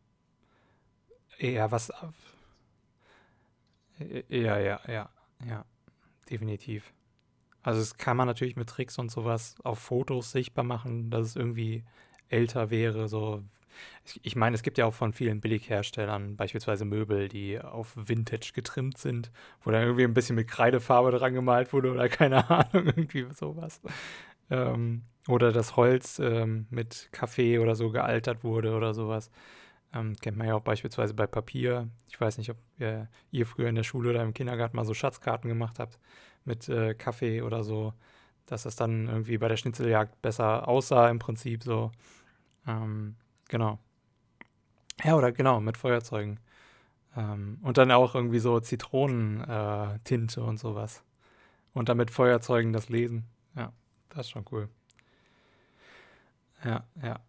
ja, 1.38 1.70
was, 1.70 1.92
ja, 4.00 4.58
ja, 4.58 4.80
ja, 4.88 5.10
ja, 5.48 5.66
definitiv. 6.32 6.94
Also 7.62 7.80
das 7.80 7.96
kann 7.98 8.18
man 8.18 8.26
natürlich 8.26 8.56
mit 8.56 8.70
Tricks 8.70 8.98
und 8.98 9.12
sowas 9.12 9.56
auf 9.64 9.78
Fotos 9.78 10.32
sichtbar 10.32 10.66
machen, 10.66 11.12
dass 11.12 11.28
es 11.28 11.36
irgendwie 11.36 11.84
älter 12.30 12.72
wäre. 12.72 13.08
So. 13.08 13.44
Ich, 14.22 14.36
meine, 14.36 14.56
es 14.56 14.64
gibt 14.64 14.78
ja 14.78 14.86
auch 14.86 14.94
von 14.94 15.14
vielen 15.14 15.42
Billigherstellern 15.42 16.36
beispielsweise 16.36 16.86
Möbel, 16.86 17.30
die 17.30 17.60
auf 17.60 17.94
Vintage 17.96 18.52
getrimmt 18.54 18.98
sind, 18.98 19.32
wo 19.64 19.72
dann 19.72 19.84
irgendwie 19.84 20.04
ein 20.04 20.14
bisschen 20.14 20.36
mit 20.36 20.48
Kreidefarbe 20.48 21.12
dran 21.12 21.34
gemalt 21.34 21.74
wurde 21.74 21.92
oder 21.92 22.10
keine 22.10 22.50
Ahnung, 22.50 22.88
irgendwie 22.88 23.26
sowas. 23.34 23.82
Ähm, 24.50 25.04
oder 25.28 25.52
das 25.52 25.76
Holz 25.78 26.20
ähm, 26.20 26.68
mit 26.70 27.10
Kaffee 27.12 27.60
oder 27.60 27.76
so 27.76 27.92
gealtert 27.92 28.44
wurde 28.44 28.74
oder 28.76 28.94
sowas. 28.94 29.32
Ähm, 29.94 30.16
kennt 30.22 30.38
man 30.38 30.48
ja 30.48 30.56
auch 30.56 30.62
beispielsweise 30.62 31.14
bei 31.14 31.28
Papier. 31.28 31.88
Ich 32.10 32.20
weiß 32.20 32.38
nicht, 32.38 32.50
ob 32.50 32.58
ihr, 32.80 33.10
ihr 33.32 33.46
früher 33.46 33.70
in 33.70 33.76
der 33.76 33.84
Schule 33.84 34.10
oder 34.10 34.24
im 34.24 34.34
Kindergarten 34.34 34.76
mal 34.76 34.86
so 34.86 34.94
Schatzkarten 34.94 35.48
gemacht 35.50 35.80
habt 35.80 36.00
mit 36.46 36.68
äh, 36.70 36.94
Kaffee 36.96 37.42
oder 37.42 37.64
so, 37.64 37.94
dass 38.48 38.64
das 38.64 38.76
dann 38.76 39.08
irgendwie 39.08 39.38
bei 39.38 39.48
der 39.48 39.58
Schnitzeljagd 39.58 40.22
besser 40.22 40.68
aussah 40.68 41.10
im 41.10 41.20
Prinzip 41.20 41.64
so. 41.64 41.92
Ähm, 42.68 43.16
genau. 43.54 43.78
Ja, 45.04 45.16
oder 45.16 45.32
genau, 45.32 45.62
mit 45.62 45.78
Feuerzeugen. 45.78 46.40
Ähm, 47.16 47.60
und 47.62 47.78
dann 47.78 47.92
auch 47.92 48.16
irgendwie 48.16 48.40
so 48.40 48.60
Zitronentinte 48.60 50.40
äh, 50.40 50.44
und 50.44 50.58
sowas. 50.58 51.04
Und 51.74 51.88
dann 51.88 51.98
mit 51.98 52.10
Feuerzeugen 52.10 52.74
das 52.74 52.90
Lesen. 52.90 53.26
Ja, 53.56 53.72
das 54.10 54.22
ist 54.22 54.32
schon 54.32 54.46
cool. 54.52 54.70
Ja, 56.64 56.84
ja. 57.04 57.20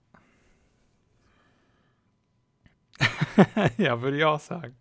ja, 3.77 4.01
würde 4.01 4.17
ich 4.17 4.25
auch 4.25 4.41
sagen. 4.41 4.75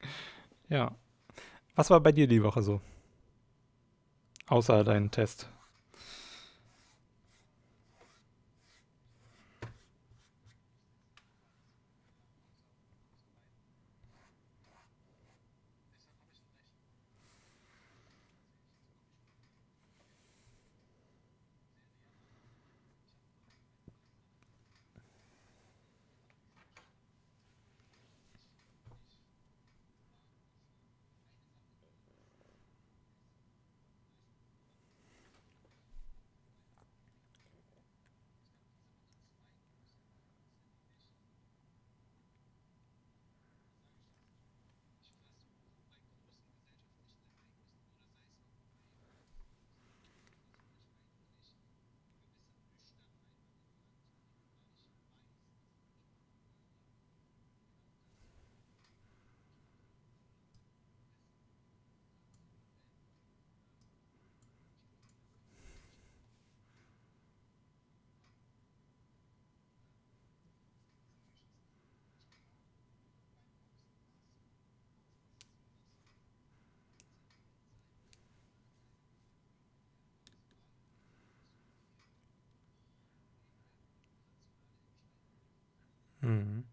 Ja. 0.70 0.96
Was 1.76 1.90
war 1.90 2.00
bei 2.00 2.14
dir 2.14 2.28
die 2.28 2.42
Woche 2.42 2.62
so? 2.62 2.80
Außer 4.48 4.86
deinen 4.86 5.12
Test. 5.12 5.50
Mhm. 86.24 86.73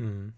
嗯。 0.00 0.32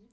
Hm. 0.00 0.08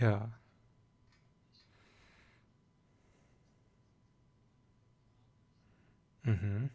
ja. 0.00 0.30
Mhm. 6.24 6.68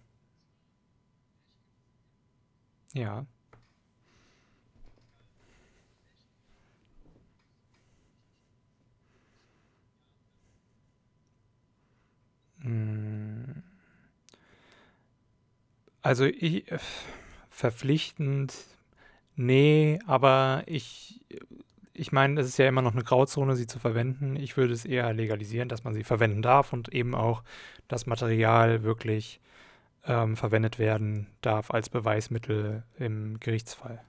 Ja. 2.94 3.26
Mm. 12.64 13.62
Also 16.02 16.26
ich 16.26 16.72
äh, 16.72 16.80
verpflichtend, 17.50 18.54
nee, 19.42 20.00
aber 20.08 20.64
ich, 20.66 21.22
ich 21.94 22.12
meine, 22.12 22.42
es 22.42 22.48
ist 22.48 22.58
ja 22.58 22.68
immer 22.68 22.82
noch 22.82 22.94
eine 22.94 23.04
Grauzone, 23.04 23.56
sie 23.56 23.68
zu 23.68 23.80
verwenden. 23.80 24.36
Ich 24.36 24.58
würde 24.58 24.74
es 24.74 24.86
eher 24.86 25.14
legalisieren, 25.14 25.70
dass 25.70 25.84
man 25.84 25.94
sie 25.94 26.04
verwenden 26.04 26.42
darf 26.42 26.74
und 26.74 26.90
eben 26.90 27.16
auch 27.16 27.44
das 27.88 28.06
Material 28.06 28.84
wirklich 28.84 29.40
ähm, 30.06 30.36
verwendet 30.38 30.80
werden 30.80 31.28
darf 31.42 31.72
als 31.72 31.90
Beweismittel 31.90 32.84
im 32.98 33.40
Gerichtsfall. 33.40 34.02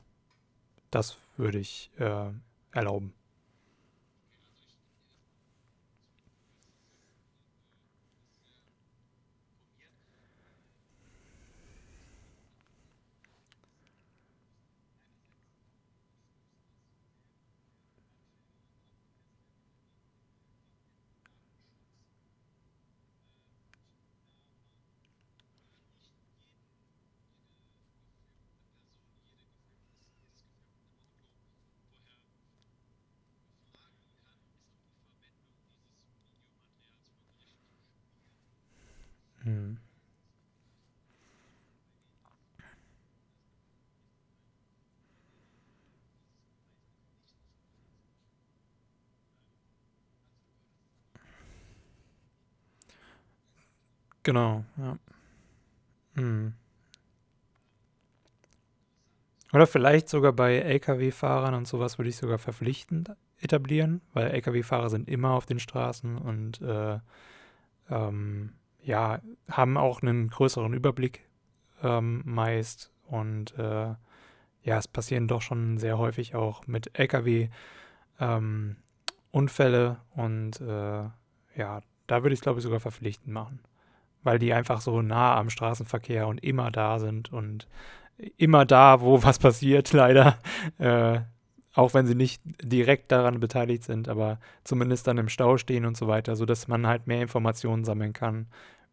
Das 0.91 1.17
würde 1.37 1.59
ich 1.59 1.91
äh, 1.99 2.31
erlauben. 2.73 3.13
Genau, 54.23 54.65
ja. 54.77 54.99
Hm. 56.15 56.55
Oder 59.53 59.67
vielleicht 59.67 60.09
sogar 60.09 60.33
bei 60.33 60.59
Lkw-Fahrern 60.59 61.55
und 61.55 61.67
sowas 61.67 61.99
würde 61.99 62.09
ich 62.09 62.17
sogar 62.17 62.39
verpflichtend 62.39 63.15
etablieren, 63.39 64.01
weil 64.13 64.31
Lkw-Fahrer 64.31 64.89
sind 64.89 65.09
immer 65.09 65.33
auf 65.33 65.47
den 65.47 65.59
Straßen 65.59 66.17
und 66.17 66.61
äh, 66.63 66.99
ähm, 67.91 68.53
ja, 68.83 69.21
haben 69.51 69.77
auch 69.77 70.03
einen 70.03 70.31
größeren 70.31 70.73
Überblick 70.73 71.29
ähm, 71.83 72.23
meist. 72.25 72.91
Und 73.05 73.57
äh, 73.59 73.95
ja, 74.63 74.79
es 74.79 74.89
passieren 74.89 75.29
doch 75.29 75.43
schon 75.43 75.79
sehr 75.79 75.99
häufig 75.99 76.35
auch 76.35 76.67
mit 76.67 76.99
Lkw 76.99 77.49
ähm, 78.21 78.77
Unfälle 79.31 79.99
und 80.15 80.61
äh, 80.61 81.05
ja, 81.57 81.81
da 82.07 82.23
würde 82.23 82.35
ich 82.35 82.39
es 82.39 82.43
glaube 82.43 82.59
ich 82.59 82.63
sogar 82.63 82.81
verpflichtend 82.81 83.33
machen, 83.33 83.61
weil 84.23 84.39
die 84.39 84.53
einfach 84.53 84.81
so 84.81 85.03
nah 85.03 85.37
am 85.37 85.51
Straßenverkehr 85.51 86.27
und 86.27 86.43
immer 86.43 86.71
da 86.71 86.99
sind 86.99 87.33
und 87.33 87.69
immer 88.37 88.65
da, 88.65 89.01
wo 89.01 89.23
was 89.23 89.39
passiert, 89.39 89.93
leider. 89.93 90.39
Äh, 90.79 91.21
auch 91.75 91.95
wenn 91.95 92.07
sie 92.07 92.15
nicht 92.15 92.43
direkt 92.63 93.11
daran 93.13 93.41
beteiligt 93.41 93.85
sind, 93.85 94.09
aber 94.09 94.39
zumindest 94.63 95.07
dann 95.07 95.19
im 95.19 95.31
Stau 95.31 95.57
stehen 95.57 95.87
und 95.87 95.97
so 95.97 96.07
weiter, 96.07 96.37
sodass 96.37 96.69
man 96.69 96.87
halt 96.87 97.07
mehr 97.07 97.23
Informationen 97.23 97.85
sammeln 97.85 98.13
kann 98.13 98.47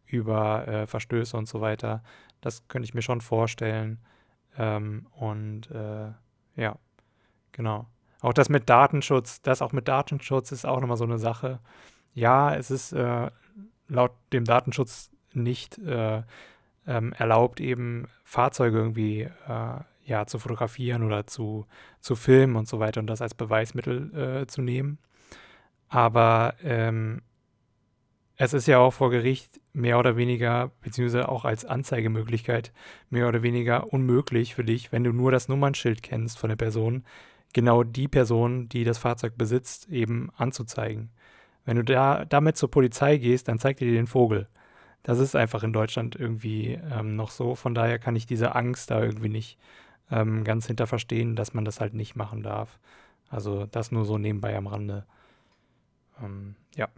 über 0.06 0.66
äh, 0.66 0.86
Verstöße 0.86 1.36
und 1.36 1.46
so 1.46 1.60
weiter. 1.60 2.02
Das 2.40 2.66
könnte 2.68 2.86
ich 2.86 2.94
mir 2.94 3.02
schon 3.02 3.20
vorstellen. 3.20 3.98
Ähm, 4.56 5.06
und 5.12 5.70
äh, 5.70 6.10
ja, 6.56 6.76
genau. 7.52 7.86
Auch 8.22 8.32
das 8.32 8.48
mit 8.48 8.68
Datenschutz, 8.68 9.42
das 9.42 9.62
auch 9.62 9.72
mit 9.72 9.88
Datenschutz 9.88 10.52
ist 10.52 10.66
auch 10.66 10.80
nochmal 10.80 10.96
so 10.96 11.04
eine 11.04 11.18
Sache. 11.18 11.60
Ja, 12.14 12.54
es 12.54 12.70
ist 12.70 12.92
äh, 12.92 13.30
laut 13.88 14.12
dem 14.32 14.44
Datenschutz 14.44 15.10
nicht 15.32 15.78
äh, 15.78 16.22
ähm, 16.86 17.12
erlaubt, 17.12 17.60
eben 17.60 18.08
Fahrzeuge 18.24 18.78
irgendwie 18.78 19.22
äh, 19.22 19.80
ja, 20.04 20.26
zu 20.26 20.38
fotografieren 20.38 21.02
oder 21.02 21.26
zu, 21.26 21.66
zu 22.00 22.16
filmen 22.16 22.56
und 22.56 22.66
so 22.68 22.80
weiter 22.80 23.00
und 23.00 23.06
das 23.06 23.22
als 23.22 23.34
Beweismittel 23.34 24.42
äh, 24.42 24.46
zu 24.46 24.62
nehmen. 24.62 24.98
Aber 25.88 26.54
ähm, 26.62 27.22
es 28.36 28.54
ist 28.54 28.66
ja 28.66 28.78
auch 28.78 28.92
vor 28.92 29.10
Gericht 29.10 29.60
mehr 29.72 29.98
oder 29.98 30.16
weniger, 30.16 30.72
beziehungsweise 30.80 31.28
auch 31.28 31.44
als 31.44 31.64
Anzeigemöglichkeit, 31.64 32.72
mehr 33.10 33.28
oder 33.28 33.42
weniger 33.42 33.92
unmöglich 33.92 34.54
für 34.54 34.64
dich, 34.64 34.92
wenn 34.92 35.04
du 35.04 35.12
nur 35.12 35.30
das 35.30 35.48
Nummernschild 35.48 36.02
kennst 36.02 36.38
von 36.38 36.48
der 36.48 36.56
Person, 36.56 37.04
genau 37.52 37.82
die 37.82 38.08
Person, 38.08 38.68
die 38.68 38.84
das 38.84 38.98
Fahrzeug 38.98 39.36
besitzt, 39.36 39.88
eben 39.90 40.30
anzuzeigen. 40.36 41.10
Wenn 41.64 41.76
du 41.76 41.84
da 41.84 42.24
damit 42.24 42.56
zur 42.56 42.70
Polizei 42.70 43.18
gehst, 43.18 43.48
dann 43.48 43.58
zeigt 43.58 43.80
dir 43.80 43.92
den 43.92 44.06
Vogel. 44.06 44.48
Das 45.02 45.18
ist 45.18 45.34
einfach 45.36 45.62
in 45.62 45.72
Deutschland 45.72 46.14
irgendwie 46.16 46.78
ähm, 46.92 47.16
noch 47.16 47.30
so. 47.30 47.54
Von 47.54 47.74
daher 47.74 47.98
kann 47.98 48.16
ich 48.16 48.26
diese 48.26 48.54
Angst 48.54 48.90
da 48.90 49.02
irgendwie 49.02 49.28
nicht 49.30 49.58
ähm, 50.10 50.44
ganz 50.44 50.66
hinter 50.66 50.86
verstehen, 50.86 51.36
dass 51.36 51.54
man 51.54 51.64
das 51.64 51.80
halt 51.80 51.94
nicht 51.94 52.16
machen 52.16 52.42
darf. 52.42 52.78
Also 53.30 53.66
das 53.66 53.92
nur 53.92 54.04
so 54.04 54.18
nebenbei 54.18 54.56
am 54.56 54.66
Rande. 54.66 55.06
Ähm, 56.22 56.54
ja. 56.76 56.88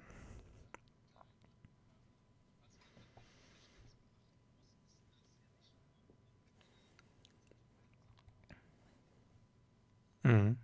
Mhm. 10.25 10.62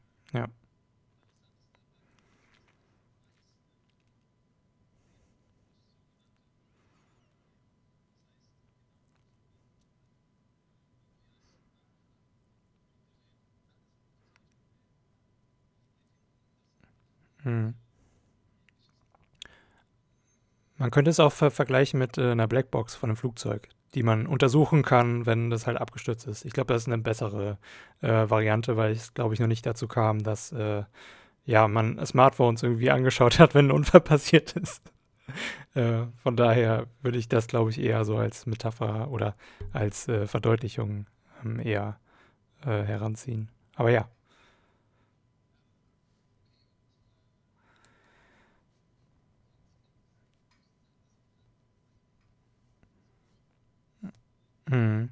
Mhm. 17.49 17.75
Man 20.77 20.91
könnte 20.93 21.11
es 21.11 21.19
auch 21.19 21.33
ver 21.33 21.51
vergleichen 21.51 21.99
mit 21.99 22.19
äh, 22.19 22.31
einer 22.31 22.47
Blackbox 22.47 22.95
von 22.95 23.11
einem 23.11 23.17
Flugzeug, 23.17 23.69
die 23.95 24.05
man 24.05 24.27
untersuchen 24.27 24.83
kann, 24.83 25.27
wenn 25.27 25.51
das 25.51 25.67
halt 25.67 25.77
abgestürzt 25.77 26.27
ist. 26.29 26.45
Ich 26.45 26.53
glaube, 26.53 26.73
das 26.73 26.83
ist 26.83 26.89
eine 26.89 26.99
bessere 26.99 27.59
äh, 28.01 28.31
Variante, 28.31 28.77
weil 28.77 28.93
es, 28.93 29.13
glaube 29.13 29.35
ich, 29.35 29.41
noch 29.41 29.49
nicht 29.49 29.67
dazu 29.67 29.89
kam, 29.89 30.23
dass 30.23 30.53
äh, 30.53 30.85
ja, 31.45 31.67
man 31.67 32.05
Smartphones 32.07 32.63
irgendwie 32.63 32.91
angeschaut 32.91 33.39
hat, 33.41 33.55
wenn 33.57 33.69
ein 33.69 33.73
Unfall 33.73 34.03
passiert 34.03 34.53
ist. 34.53 34.83
Äh, 35.75 36.05
von 36.23 36.37
daher 36.37 36.87
würde 37.03 37.19
ich 37.19 37.29
das, 37.29 37.49
glaube 37.49 37.71
ich, 37.71 37.81
eher 37.81 38.05
so 38.05 38.17
als 38.17 38.47
Metapher 38.47 39.11
oder 39.11 39.35
als 39.73 40.07
äh, 40.09 40.27
Verdeutlichung 40.27 41.07
ähm, 41.45 41.61
eher 41.61 41.99
äh, 42.65 42.83
heranziehen. 42.83 43.51
Aber 43.75 43.91
ja. 43.91 44.09
Mhm. 54.71 55.09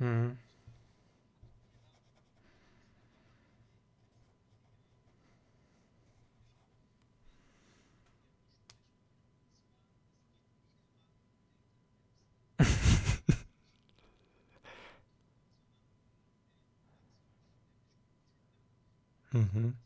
Mhm. 0.00 0.36
Mhm. 19.32 19.85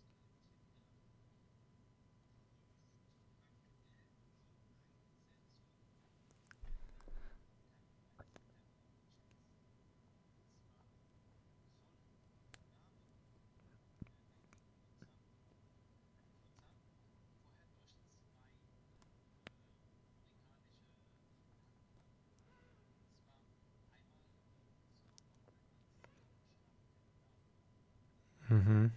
Mhm. 28.51 28.91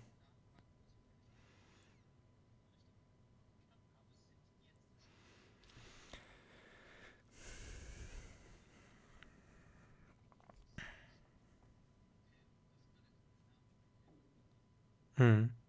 Mhm. 15.17 15.62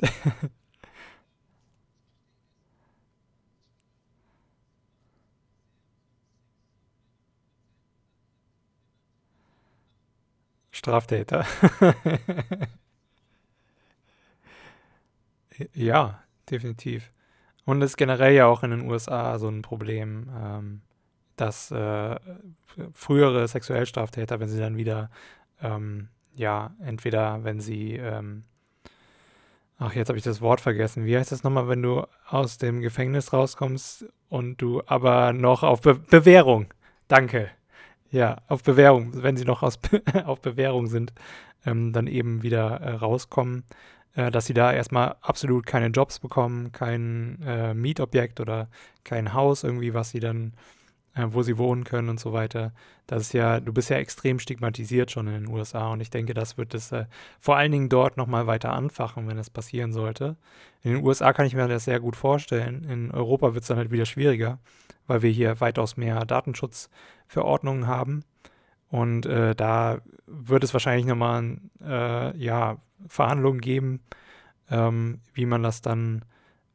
Straftäter. 10.72 11.44
Ja, 15.74 16.22
definitiv. 16.50 17.10
Und 17.64 17.82
ist 17.82 17.96
generell 17.96 18.34
ja 18.34 18.46
auch 18.46 18.62
in 18.62 18.70
den 18.70 18.90
USA 18.90 19.38
so 19.38 19.48
ein 19.48 19.62
Problem, 19.62 20.30
ähm, 20.34 20.82
dass 21.36 21.70
äh, 21.70 22.16
frühere 22.92 23.46
Sexuellstraftäter, 23.48 24.40
wenn 24.40 24.48
sie 24.48 24.58
dann 24.58 24.76
wieder, 24.76 25.10
ähm, 25.62 26.08
ja, 26.34 26.74
entweder 26.80 27.44
wenn 27.44 27.60
sie, 27.60 27.94
ähm, 27.96 28.44
ach, 29.80 29.94
jetzt 29.94 30.08
habe 30.08 30.18
ich 30.18 30.24
das 30.24 30.40
Wort 30.40 30.60
vergessen. 30.60 31.06
Wie 31.06 31.16
heißt 31.16 31.32
das 31.32 31.42
nochmal, 31.42 31.68
wenn 31.68 31.82
du 31.82 32.06
aus 32.28 32.58
dem 32.58 32.80
Gefängnis 32.80 33.32
rauskommst 33.32 34.06
und 34.28 34.58
du 34.62 34.82
aber 34.86 35.32
noch 35.32 35.64
auf 35.64 35.80
Be 35.80 35.94
Bewährung, 35.94 36.66
danke, 37.08 37.50
ja, 38.10 38.38
auf 38.46 38.62
Bewährung, 38.62 39.22
wenn 39.22 39.36
sie 39.36 39.44
noch 39.44 39.62
aus, 39.62 39.78
auf 40.24 40.40
Bewährung 40.40 40.86
sind, 40.86 41.12
ähm, 41.66 41.92
dann 41.92 42.06
eben 42.06 42.42
wieder 42.42 42.80
äh, 42.80 42.92
rauskommen. 42.92 43.64
Äh, 44.14 44.30
dass 44.30 44.46
sie 44.46 44.54
da 44.54 44.72
erstmal 44.72 45.16
absolut 45.20 45.66
keine 45.66 45.86
Jobs 45.88 46.18
bekommen, 46.18 46.72
kein 46.72 47.40
äh, 47.46 47.74
Mietobjekt 47.74 48.40
oder 48.40 48.68
kein 49.04 49.34
Haus 49.34 49.62
irgendwie, 49.62 49.94
was 49.94 50.10
sie 50.10 50.20
dann, 50.20 50.52
äh, 51.20 51.34
wo 51.34 51.42
sie 51.42 51.58
wohnen 51.58 51.84
können 51.84 52.08
und 52.08 52.20
so 52.20 52.32
weiter. 52.32 52.72
Das 53.06 53.22
ist 53.22 53.32
ja, 53.32 53.60
du 53.60 53.72
bist 53.72 53.90
ja 53.90 53.96
extrem 53.96 54.38
stigmatisiert 54.38 55.10
schon 55.10 55.26
in 55.26 55.44
den 55.44 55.48
USA 55.48 55.92
und 55.92 56.00
ich 56.00 56.10
denke, 56.10 56.34
das 56.34 56.58
wird 56.58 56.74
es 56.74 56.92
äh, 56.92 57.06
vor 57.38 57.56
allen 57.56 57.72
Dingen 57.72 57.88
dort 57.88 58.16
nochmal 58.16 58.46
weiter 58.46 58.72
anfachen, 58.72 59.28
wenn 59.28 59.38
es 59.38 59.50
passieren 59.50 59.92
sollte. 59.92 60.36
In 60.82 60.94
den 60.94 61.04
USA 61.04 61.32
kann 61.32 61.46
ich 61.46 61.54
mir 61.54 61.68
das 61.68 61.84
sehr 61.84 62.00
gut 62.00 62.16
vorstellen. 62.16 62.84
In 62.84 63.10
Europa 63.10 63.54
wird 63.54 63.62
es 63.62 63.68
dann 63.68 63.78
halt 63.78 63.90
wieder 63.90 64.06
schwieriger, 64.06 64.58
weil 65.06 65.22
wir 65.22 65.30
hier 65.30 65.60
weitaus 65.60 65.96
mehr 65.96 66.24
Datenschutzverordnungen 66.24 67.86
haben. 67.86 68.24
Und 68.88 69.26
äh, 69.26 69.54
da 69.54 70.00
wird 70.26 70.64
es 70.64 70.72
wahrscheinlich 70.72 71.06
nochmal 71.06 71.58
äh, 71.84 72.36
ja, 72.36 72.78
Verhandlungen 73.06 73.60
geben, 73.60 74.00
ähm, 74.70 75.20
wie 75.32 75.46
man 75.46 75.62
das 75.62 75.80
dann 75.80 76.24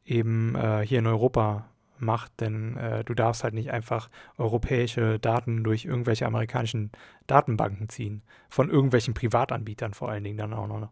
eben 0.06 0.56
äh, 0.56 0.86
hier 0.86 1.00
in 1.00 1.08
Europa 1.08 1.66
macht, 2.00 2.40
denn 2.42 2.78
äh, 2.78 3.04
du 3.04 3.14
darfst 3.14 3.44
halt 3.44 3.54
nicht 3.54 3.72
einfach 3.72 4.10
europäische 4.38 5.20
Daten 5.20 5.64
durch 5.64 5.86
irgendwelche 5.86 6.26
amerikanischen 6.26 6.92
Datenbanken 7.28 7.90
ziehen, 7.90 8.24
von 8.50 8.70
irgendwelchen 8.70 9.14
Privatanbietern 9.14 9.94
vor 9.94 10.10
allen 10.10 10.24
Dingen 10.24 10.38
dann 10.38 10.54
auch 10.54 10.68
noch. 10.68 10.90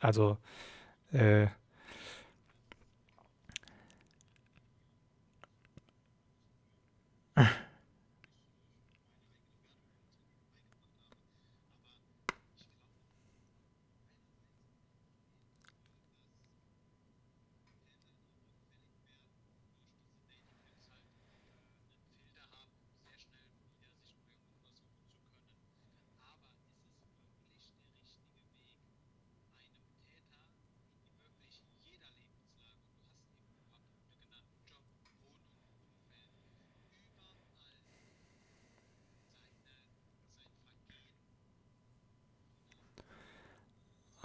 Also 0.00 0.38
äh, 1.12 1.48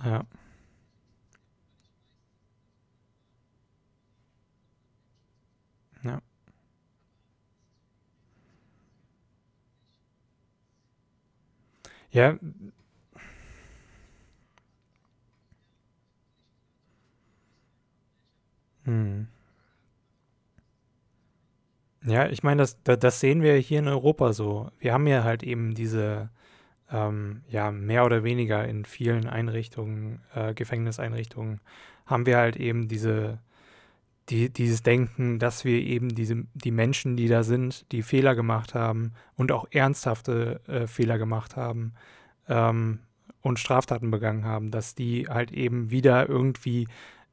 Ja. 0.03 0.25
Ja. 6.03 6.19
Ja. 12.15 12.37
Hm. 18.85 19.25
Ja, 22.05 22.27
ich 22.27 22.43
meine, 22.43 22.61
das, 22.61 22.81
da- 22.83 22.95
das 22.95 23.19
sehen 23.19 23.41
wir 23.41 23.55
hier 23.55 23.79
in 23.79 23.87
Europa 23.87 24.33
so. 24.33 24.69
Wir 24.79 24.93
haben 24.93 25.07
ja 25.07 25.23
halt 25.23 25.43
eben 25.43 25.73
diese, 25.73 26.29
ähm, 26.91 27.43
ja, 27.49 27.71
mehr 27.71 28.05
oder 28.05 28.23
weniger 28.23 28.67
in 28.67 28.85
vielen 28.85 29.27
Einrichtungen, 29.27 30.21
äh, 30.35 30.53
Gefängniseinrichtungen, 30.55 31.61
haben 32.07 32.25
wir 32.27 32.37
halt 32.37 32.57
eben 32.57 32.87
diese, 32.89 33.39
die, 34.29 34.51
dieses 34.51 34.81
Denken, 34.81 35.39
dass 35.39 35.65
wir 35.65 35.79
eben 35.79 36.09
diese, 36.09 36.45
die 36.53 36.71
Menschen, 36.71 37.15
die 37.15 37.27
da 37.27 37.43
sind, 37.43 37.91
die 37.91 38.01
Fehler 38.01 38.35
gemacht 38.35 38.73
haben 38.73 39.13
und 39.35 39.51
auch 39.51 39.67
ernsthafte 39.71 40.61
äh, 40.67 40.87
Fehler 40.87 41.17
gemacht 41.17 41.55
haben 41.55 41.93
ähm, 42.47 42.99
und 43.41 43.59
Straftaten 43.59 44.09
begangen 44.09 44.45
haben, 44.45 44.71
dass 44.71 44.95
die 44.95 45.27
halt 45.27 45.51
eben 45.51 45.91
wieder 45.91 46.27
irgendwie 46.27 46.87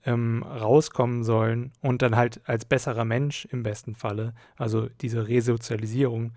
ähm, 0.04 0.42
rauskommen 0.42 1.24
sollen 1.24 1.72
und 1.80 2.02
dann 2.02 2.16
halt 2.16 2.40
als 2.44 2.64
besserer 2.64 3.04
Mensch 3.04 3.46
im 3.46 3.62
besten 3.62 3.94
Falle, 3.94 4.34
also 4.56 4.88
diese 5.00 5.28
Resozialisierung 5.28 6.32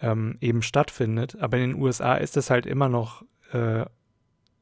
ähm, 0.00 0.38
eben 0.40 0.62
stattfindet. 0.62 1.36
Aber 1.40 1.58
in 1.58 1.72
den 1.72 1.80
USA 1.80 2.14
ist 2.14 2.36
es 2.36 2.50
halt 2.50 2.66
immer 2.66 2.88
noch 2.88 3.22
äh, 3.52 3.84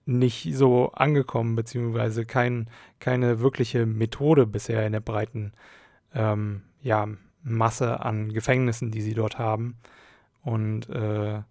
nicht 0.08 0.54
so 0.54 0.90
angekommen, 0.92 1.54
beziehungsweise 1.54 2.24
kein, 2.24 2.70
keine 2.98 3.40
wirkliche 3.40 3.84
Methode 3.84 4.46
bisher 4.46 4.86
in 4.86 4.92
der 4.92 5.00
breiten 5.00 5.52
ähm, 6.14 6.62
ja, 6.80 7.06
Masse 7.42 8.00
an 8.00 8.32
Gefängnissen, 8.32 8.90
die 8.90 9.02
sie 9.02 9.12
dort 9.12 9.38
haben. 9.38 9.76
Und 10.42 10.88
äh, 10.88 11.42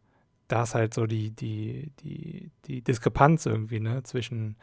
da 0.48 0.64
ist 0.64 0.74
halt 0.74 0.96
so 0.96 1.06
die, 1.06 1.32
die, 1.32 1.92
die, 2.00 2.50
die 2.66 2.82
Diskrepanz 2.82 3.46
irgendwie, 3.46 3.80
ne, 3.80 4.02
zwischen 4.04 4.56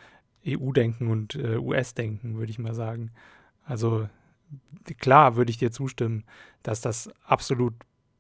EU-Denken 0.44 1.08
und 1.08 1.36
äh, 1.36 1.56
US-Denken, 1.56 2.36
würde 2.36 2.50
ich 2.50 2.58
mal 2.58 2.74
sagen. 2.74 3.12
Also 3.64 4.08
klar 4.98 5.36
würde 5.36 5.50
ich 5.50 5.58
dir 5.58 5.70
zustimmen, 5.70 6.24
dass 6.64 6.80
das 6.80 7.10
absolut 7.24 7.74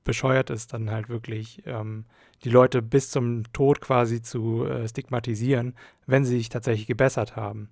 bescheuert 0.04 0.50
ist, 0.50 0.72
dann 0.72 0.90
halt 0.90 1.08
wirklich 1.08 1.62
ähm, 1.66 2.04
die 2.44 2.50
Leute 2.50 2.82
bis 2.82 3.10
zum 3.10 3.50
Tod 3.52 3.80
quasi 3.80 4.22
zu 4.22 4.64
äh, 4.66 4.86
stigmatisieren, 4.88 5.74
wenn 6.06 6.24
sie 6.24 6.36
sich 6.38 6.48
tatsächlich 6.50 6.86
gebessert 6.86 7.36
haben. 7.36 7.70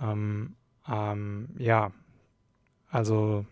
Ähm, 0.00 0.56
ähm, 0.88 1.50
ja, 1.58 1.92
also 2.90 3.44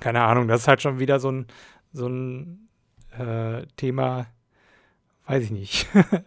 keine 0.00 0.22
Ahnung, 0.22 0.48
das 0.48 0.62
ist 0.62 0.68
halt 0.68 0.82
schon 0.82 0.98
wieder 0.98 1.20
so 1.20 1.30
ein, 1.30 1.46
so 1.92 2.08
ein 2.08 2.68
äh, 3.18 3.66
Thema, 3.76 4.26
weiß 5.26 5.44
ich 5.44 5.50
nicht. 5.50 5.88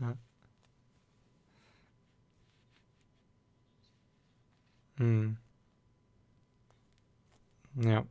ja. 0.00 0.14
Hm. 4.98 5.36
Ja. 7.74 8.04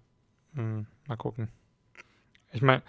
Hm. 0.56 0.88
Mal 1.08 1.09
gucken. 1.20 1.50
Ich 2.52 2.62
meine, 2.62 2.84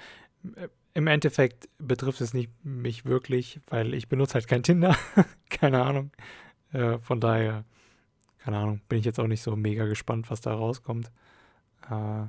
im 0.95 1.07
Endeffekt 1.07 1.69
betrifft 1.79 2.21
es 2.21 2.35
nicht 2.35 2.51
mich 2.65 3.05
wirklich, 3.05 3.61
weil 3.69 3.95
ich 3.95 4.09
benutze 4.09 4.35
halt 4.35 4.49
kein 4.49 4.63
Tinder. 4.63 4.97
keine 5.51 5.83
Ahnung. 5.83 6.11
Äh, 6.73 6.99
von 6.99 7.21
daher, 7.21 7.65
keine 8.39 8.59
Ahnung, 8.59 8.83
bin 8.89 9.01
ich 9.01 9.05
jetzt 9.07 9.21
auch 9.21 9.29
nicht 9.29 9.43
so 9.43 9.57
mega 9.57 9.87
gespannt, 9.87 10.31
was 10.31 10.41
da 10.43 10.55
rauskommt. 10.55 11.11
Äh, 11.91 12.25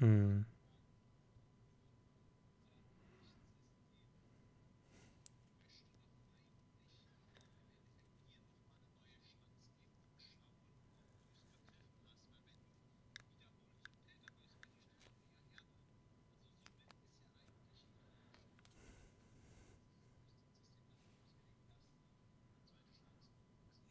hm. 0.00 0.44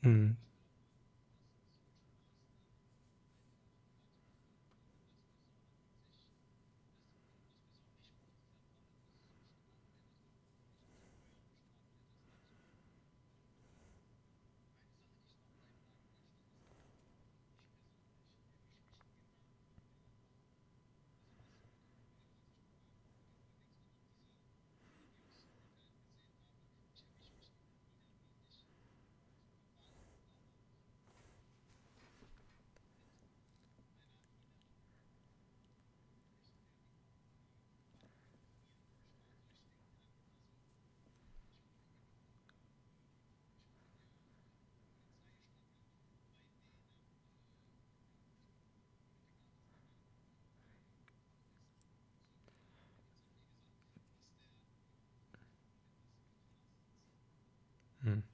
Hm. 0.03 0.35
Hm. 58.03 58.32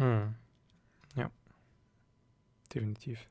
Hm. 0.00 0.34
Ja. 1.14 1.30
Definitiv. 2.74 3.28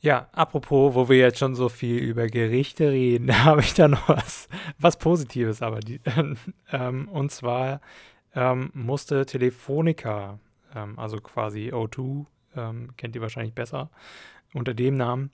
Ja, 0.00 0.30
apropos, 0.32 0.94
wo 0.94 1.10
wir 1.10 1.18
jetzt 1.18 1.38
schon 1.38 1.54
so 1.54 1.68
viel 1.68 1.98
über 1.98 2.26
Gerichte 2.28 2.90
reden, 2.90 3.28
habe 3.44 3.60
ich 3.60 3.74
da 3.74 3.88
noch 3.88 4.08
was, 4.08 4.48
was 4.78 4.96
Positives, 4.98 5.60
aber 5.60 5.80
die, 5.80 6.00
ähm, 6.72 7.08
und 7.08 7.30
zwar 7.30 7.82
ähm, 8.34 8.70
musste 8.72 9.26
Telefonica, 9.26 10.38
ähm, 10.74 10.98
also 10.98 11.18
quasi 11.18 11.72
O2, 11.72 12.24
ähm, 12.56 12.96
kennt 12.96 13.14
ihr 13.14 13.20
wahrscheinlich 13.20 13.54
besser, 13.54 13.90
unter 14.54 14.72
dem 14.72 14.96
Namen, 14.96 15.30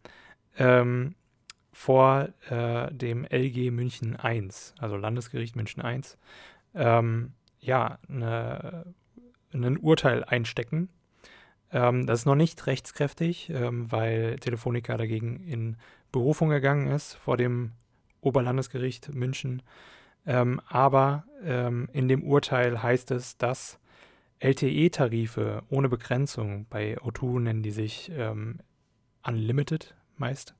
ähm, 0.58 1.14
vor 1.72 2.30
äh, 2.50 2.92
dem 2.92 3.24
LG 3.24 3.70
München 3.70 4.16
1, 4.16 4.74
also 4.78 4.96
Landesgericht 4.96 5.54
München 5.54 5.82
1, 5.82 6.18
ja, 7.60 7.98
ein 8.08 9.78
Urteil 9.78 10.24
einstecken 10.24 10.88
ähm, 11.72 12.06
das 12.06 12.20
ist 12.20 12.26
noch 12.26 12.36
nicht 12.36 12.66
rechtskräftig, 12.66 13.50
ähm, 13.50 13.90
weil 13.90 14.38
Telefonica 14.38 14.96
dagegen 14.96 15.40
in 15.40 15.76
Berufung 16.12 16.48
gegangen 16.48 16.88
ist 16.88 17.14
vor 17.14 17.36
dem 17.36 17.72
Oberlandesgericht 18.20 19.14
München. 19.14 19.62
Ähm, 20.26 20.60
aber 20.68 21.24
ähm, 21.44 21.88
in 21.92 22.08
dem 22.08 22.22
Urteil 22.22 22.82
heißt 22.82 23.10
es, 23.10 23.36
dass 23.36 23.78
LTE-Tarife 24.40 25.62
ohne 25.68 25.88
Begrenzung, 25.88 26.66
bei 26.68 26.98
O2 26.98 27.40
nennen 27.40 27.62
die 27.62 27.70
sich 27.70 28.10
ähm, 28.14 28.60
Unlimited 29.26 29.94
meist. 30.16 30.54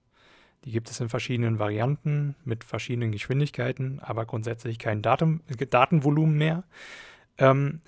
Die 0.67 0.73
gibt 0.73 0.91
es 0.91 1.01
in 1.01 1.09
verschiedenen 1.09 1.61
Varianten 1.61 2.35
mit 2.45 2.65
verschiedenen 2.65 3.13
Geschwindigkeiten, 3.13 4.01
aber 4.01 4.27
grundsätzlich 4.27 4.81
kein 4.81 5.01
Daten, 5.01 5.41
Datenvolumen 5.71 6.37
mehr. 6.37 6.65
Ähm, 7.39 7.81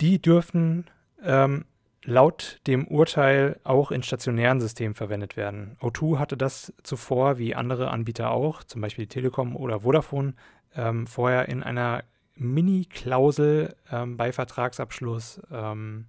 die 0.00 0.20
dürfen 0.20 0.86
ähm, 1.22 1.66
laut 2.02 2.60
dem 2.66 2.86
Urteil 2.88 3.60
auch 3.64 3.90
in 3.90 4.02
stationären 4.02 4.62
Systemen 4.62 4.94
verwendet 4.94 5.36
werden. 5.36 5.76
O2 5.82 6.18
hatte 6.18 6.38
das 6.38 6.72
zuvor, 6.82 7.36
wie 7.36 7.54
andere 7.54 7.90
Anbieter 7.90 8.30
auch, 8.30 8.64
zum 8.64 8.80
Beispiel 8.80 9.06
Telekom 9.06 9.54
oder 9.54 9.80
Vodafone, 9.80 10.32
ähm, 10.74 11.06
vorher 11.06 11.50
in 11.50 11.62
einer 11.62 12.02
Mini-Klausel 12.36 13.76
ähm, 13.92 14.16
bei 14.16 14.32
Vertragsabschluss 14.32 15.42
ähm, 15.52 16.06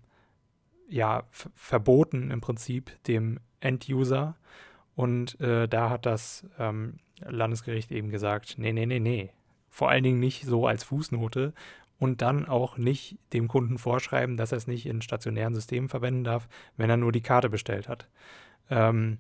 ja, 0.88 1.24
verboten 1.32 2.32
im 2.32 2.40
Prinzip 2.40 3.04
dem 3.04 3.42
End-User. 3.60 4.38
Und 4.96 5.40
äh, 5.42 5.68
da 5.68 5.90
hat 5.90 6.06
das 6.06 6.46
ähm, 6.58 7.00
Landesgericht 7.20 7.92
eben 7.92 8.10
gesagt, 8.10 8.56
nee, 8.58 8.74
nee, 8.74 8.86
nee, 8.86 9.00
nee. 9.00 9.32
Vor 9.70 9.90
allen 9.90 10.04
Dingen 10.04 10.20
nicht 10.20 10.46
so 10.46 10.68
als 10.68 10.86
Fußnote, 10.86 11.54
und 11.98 12.22
dann 12.22 12.48
auch 12.48 12.78
nicht 12.78 13.18
dem 13.34 13.48
Kunden 13.48 13.78
vorschreiben, 13.78 14.38
dass 14.38 14.52
er 14.52 14.58
es 14.58 14.68
nicht 14.68 14.86
in 14.86 15.02
stationären 15.02 15.54
Systemen 15.54 15.90
verwenden 15.90 16.24
darf, 16.24 16.48
wenn 16.78 16.90
er 16.90 16.98
nur 16.98 17.12
die 17.12 17.22
Karte 17.22 17.50
bestellt 17.50 17.88
hat. 17.88 18.08
Ähm, 18.70 19.20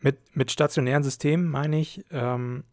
mit, 0.00 0.18
mit 0.36 0.50
stationären 0.50 1.02
Systemen 1.02 1.48
meine 1.48 1.78
ich 1.78 2.04
ähm, 2.10 2.64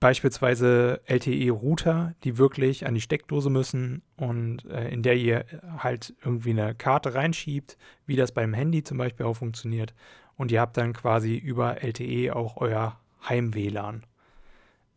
beispielsweise 0.00 1.02
LTE-Router, 1.06 2.14
die 2.24 2.38
wirklich 2.38 2.86
an 2.86 2.94
die 2.94 3.02
Steckdose 3.02 3.50
müssen 3.50 4.02
und 4.16 4.64
äh, 4.64 4.88
in 4.88 5.02
der 5.02 5.16
ihr 5.16 5.44
halt 5.78 6.14
irgendwie 6.24 6.50
eine 6.50 6.74
Karte 6.74 7.14
reinschiebt, 7.14 7.76
wie 8.06 8.16
das 8.16 8.32
beim 8.32 8.54
Handy 8.54 8.82
zum 8.82 8.96
Beispiel 8.98 9.26
auch 9.26 9.36
funktioniert. 9.36 9.94
Und 10.36 10.50
ihr 10.50 10.60
habt 10.60 10.78
dann 10.78 10.94
quasi 10.94 11.36
über 11.36 11.82
LTE 11.82 12.34
auch 12.34 12.56
euer 12.56 12.98
Heim-WLAN. 13.28 14.04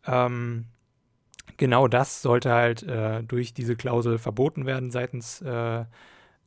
Ähm, 0.06 0.64
genau 1.58 1.86
das 1.86 2.22
sollte 2.22 2.52
halt 2.52 2.82
äh, 2.82 3.22
durch 3.22 3.52
diese 3.52 3.76
Klausel 3.76 4.16
verboten 4.16 4.64
werden 4.64 4.90
seitens 4.90 5.42
äh, 5.42 5.84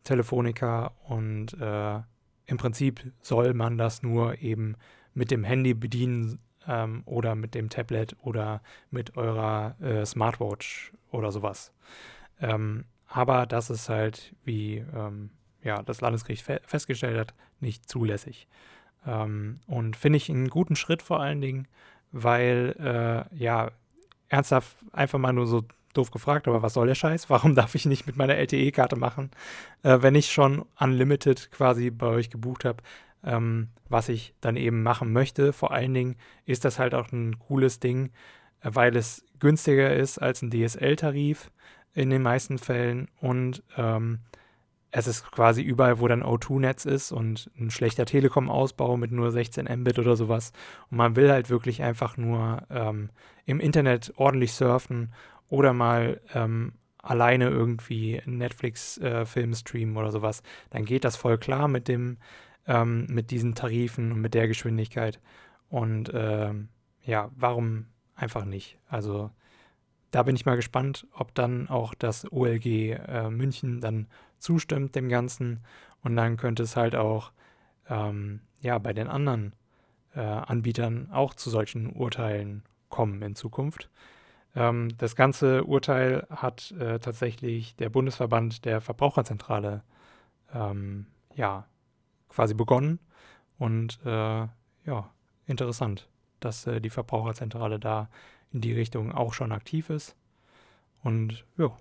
Telefonica 0.04 0.94
und 1.08 1.54
äh, 1.60 2.00
im 2.48 2.58
Prinzip 2.58 3.12
soll 3.22 3.54
man 3.54 3.78
das 3.78 4.02
nur 4.02 4.42
eben 4.42 4.76
mit 5.14 5.32
dem 5.32 5.44
Handy 5.44 5.74
bedienen 5.74 6.40
ähm, 6.68 7.04
oder 7.06 7.36
mit 7.36 7.56
dem 7.56 7.70
Tablet 7.70 8.16
oder 8.22 8.62
mit 8.92 9.18
eurer 9.18 9.76
äh, 9.82 10.06
Smartwatch 10.06 10.94
oder 11.12 11.32
sowas. 11.32 11.74
Ähm, 12.40 12.86
aber 13.08 13.46
das 13.46 13.70
ist 13.70 13.90
halt, 13.90 14.36
wie 14.44 14.78
ähm, 14.94 15.32
ja, 15.64 15.82
das 15.82 16.02
Landesgericht 16.02 16.44
fe 16.44 16.62
festgestellt 16.66 17.18
hat, 17.18 17.34
nicht 17.60 17.88
zulässig. 17.90 18.48
Ähm, 19.06 19.60
und 19.68 19.96
finde 19.96 20.18
ich 20.18 20.30
einen 20.30 20.50
guten 20.50 20.76
Schritt 20.76 21.02
vor 21.02 21.20
allen 21.20 21.42
Dingen, 21.42 21.68
weil 22.12 22.76
äh, 22.80 23.36
ja, 23.36 23.72
ernsthaft 24.30 24.76
einfach 24.92 25.20
mal 25.20 25.34
nur 25.34 25.48
so 25.48 25.64
doof 25.94 26.12
gefragt, 26.12 26.48
aber 26.48 26.62
was 26.62 26.74
soll 26.74 26.88
der 26.88 26.96
Scheiß? 26.96 27.30
Warum 27.30 27.56
darf 27.56 27.76
ich 27.76 27.86
nicht 27.86 28.06
mit 28.08 28.18
meiner 28.18 28.36
LTE-Karte 28.36 28.96
machen, 28.96 29.32
äh, 29.84 29.98
wenn 30.02 30.16
ich 30.16 30.32
schon 30.32 30.66
Unlimited 30.80 31.52
quasi 31.52 31.90
bei 31.90 32.08
euch 32.08 32.30
gebucht 32.30 32.66
habe, 32.66 32.84
ähm, 33.24 33.70
was 33.90 34.10
ich 34.10 34.34
dann 34.42 34.56
eben 34.56 34.84
machen 34.84 35.12
möchte? 35.14 35.54
Vor 35.54 35.72
allen 35.72 35.94
Dingen 35.94 36.16
ist 36.46 36.66
das 36.66 36.80
halt 36.80 36.94
auch 36.94 37.12
ein 37.12 37.40
cooles 37.40 37.80
Ding, 37.80 38.12
äh, 38.62 38.70
weil 38.74 38.96
es 38.96 39.26
günstiger 39.40 39.96
ist 39.96 40.18
als 40.18 40.42
ein 40.42 40.52
DSL-Tarif 40.52 41.52
in 41.94 42.10
den 42.10 42.22
meisten 42.22 42.58
Fällen 42.58 43.08
und 43.20 43.64
ähm, 43.76 44.20
es 44.92 45.08
ist 45.08 45.32
quasi 45.32 45.62
überall, 45.62 46.00
wo 46.00 46.08
dann 46.08 46.24
O2-Netz 46.24 46.86
ist 46.86 47.12
und 47.12 47.52
ein 47.60 47.70
schlechter 47.70 48.06
Telekom-Ausbau 48.06 48.98
mit 48.98 49.12
nur 49.12 49.32
16 49.32 49.68
Mbit 49.82 50.00
oder 50.00 50.16
sowas. 50.16 50.54
Und 50.90 50.98
man 50.98 51.16
will 51.16 51.30
halt 51.30 51.50
wirklich 51.50 51.84
einfach 51.84 52.18
nur 52.18 52.64
ähm, 52.70 53.10
im 53.46 53.60
Internet 53.60 54.14
ordentlich 54.16 54.54
surfen 54.54 55.14
oder 55.50 55.74
mal 55.74 56.22
ähm, 56.34 56.74
alleine 56.98 57.50
irgendwie 57.50 58.22
Netflix-Film 58.26 59.52
äh, 59.52 59.56
streamen 59.56 59.98
oder 59.98 60.12
sowas. 60.12 60.42
Dann 60.70 60.86
geht 60.86 61.04
das 61.04 61.16
voll 61.16 61.38
klar 61.38 61.68
mit 61.68 61.88
dem, 61.88 62.18
ähm, 62.68 63.08
mit 63.10 63.32
diesen 63.32 63.56
Tarifen 63.56 64.12
und 64.12 64.22
mit 64.22 64.34
der 64.34 64.48
Geschwindigkeit. 64.48 65.20
Und 65.70 66.12
ähm, 66.14 66.70
ja, 67.04 67.32
warum 67.36 67.88
einfach 68.16 68.46
nicht? 68.46 68.78
Also 68.88 69.32
da 70.12 70.24
bin 70.24 70.36
ich 70.36 70.46
mal 70.46 70.56
gespannt, 70.56 71.08
ob 71.14 71.34
dann 71.36 71.70
auch 71.70 71.94
das 71.94 72.32
OLG 72.32 72.66
äh, 72.66 73.30
München 73.30 73.82
dann 73.82 74.08
zustimmt 74.40 74.96
dem 74.96 75.10
Ganzen. 75.10 75.62
Und 76.02 76.16
dann 76.16 76.38
könnte 76.38 76.64
es 76.64 76.76
halt 76.76 76.96
auch 76.96 77.32
ähm, 77.90 78.42
ja, 78.62 78.78
bei 78.78 78.94
den 78.94 79.08
anderen 79.08 79.54
äh, 80.16 80.22
Anbietern 80.22 81.10
auch 81.12 81.34
zu 81.34 81.50
solchen 81.50 81.94
Urteilen 81.94 82.64
kommen 82.90 83.22
in 83.22 83.36
Zukunft. 83.36 83.90
Ähm, 84.56 84.90
das 84.98 85.16
ganze 85.16 85.66
Urteil 85.66 86.26
hat 86.30 86.72
äh, 86.72 87.00
tatsächlich 87.00 87.76
der 87.76 87.90
Bundesverband 87.90 88.66
der 88.66 88.82
Verbraucherzentrale 88.82 89.84
ähm, 90.54 91.08
ja, 91.36 91.68
quasi 92.30 92.54
begonnen. 92.54 93.00
Und 93.60 94.00
äh, 94.06 94.48
ja, 94.86 95.10
interessant, 95.46 96.08
dass 96.40 96.68
äh, 96.68 96.80
die 96.80 96.90
Verbraucherzentrale 96.90 97.80
da 97.80 98.10
in 98.52 98.62
die 98.62 98.74
Richtung 98.74 99.12
auch 99.12 99.34
schon 99.34 99.52
aktiv 99.52 99.90
ist. 99.90 100.16
Und 101.04 101.46
ja. 101.58 101.72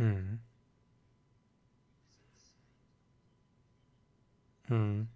Mhm. 0.00 0.40
Mhm. 4.68 5.08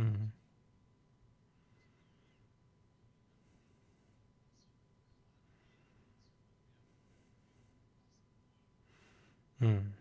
Hm. 0.00 0.32
Hm. 9.60 9.99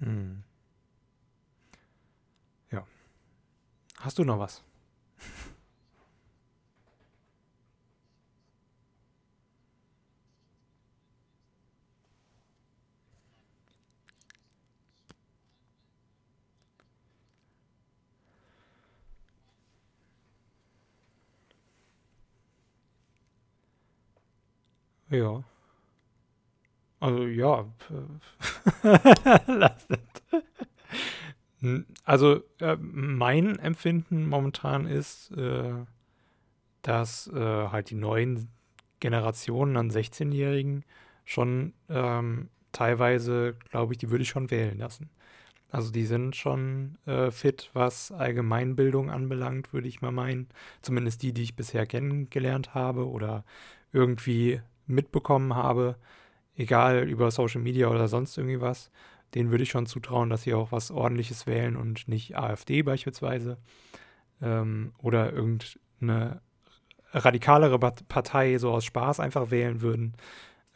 Hm. 0.00 0.42
Ja. 2.70 2.86
Hast 4.00 4.18
du 4.18 4.24
noch 4.24 4.38
was? 4.38 4.62
Ja. 25.10 25.42
Also 27.00 27.26
ja. 27.26 27.66
Also 32.04 32.42
äh, 32.60 32.76
mein 32.80 33.58
Empfinden 33.58 34.28
momentan 34.28 34.86
ist, 34.86 35.32
äh, 35.32 35.72
dass 36.82 37.26
äh, 37.28 37.68
halt 37.68 37.90
die 37.90 37.96
neuen 37.96 38.48
Generationen 39.00 39.76
an 39.76 39.90
16-Jährigen 39.90 40.84
schon 41.24 41.74
ähm, 41.88 42.48
teilweise, 42.72 43.56
glaube 43.70 43.92
ich, 43.92 43.98
die 43.98 44.10
würde 44.10 44.22
ich 44.22 44.28
schon 44.28 44.50
wählen 44.50 44.78
lassen. 44.78 45.10
Also 45.70 45.90
die 45.92 46.06
sind 46.06 46.34
schon 46.36 46.96
äh, 47.06 47.30
fit, 47.30 47.70
was 47.74 48.10
Allgemeinbildung 48.12 49.10
anbelangt, 49.10 49.72
würde 49.72 49.88
ich 49.88 50.00
mal 50.00 50.12
meinen. 50.12 50.48
Zumindest 50.80 51.22
die, 51.22 51.32
die 51.34 51.42
ich 51.42 51.56
bisher 51.56 51.86
kennengelernt 51.86 52.74
habe 52.74 53.06
oder 53.06 53.44
irgendwie 53.92 54.62
mitbekommen 54.86 55.54
habe, 55.54 55.96
egal 56.58 57.08
über 57.08 57.30
Social 57.30 57.62
Media 57.62 57.88
oder 57.88 58.08
sonst 58.08 58.36
irgendwie 58.36 58.60
was. 58.60 58.90
Denen 59.34 59.50
würde 59.50 59.62
ich 59.62 59.70
schon 59.70 59.86
zutrauen, 59.86 60.30
dass 60.30 60.42
sie 60.42 60.54
auch 60.54 60.72
was 60.72 60.90
Ordentliches 60.90 61.46
wählen 61.46 61.76
und 61.76 62.08
nicht 62.08 62.36
AfD 62.36 62.82
beispielsweise 62.82 63.58
ähm, 64.42 64.92
oder 64.98 65.32
irgendeine 65.32 66.40
radikalere 67.12 67.78
Partei 67.78 68.58
so 68.58 68.70
aus 68.70 68.84
Spaß 68.84 69.20
einfach 69.20 69.50
wählen 69.50 69.80
würden. 69.80 70.14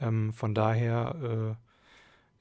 Ähm, 0.00 0.32
von 0.32 0.54
daher, 0.54 1.56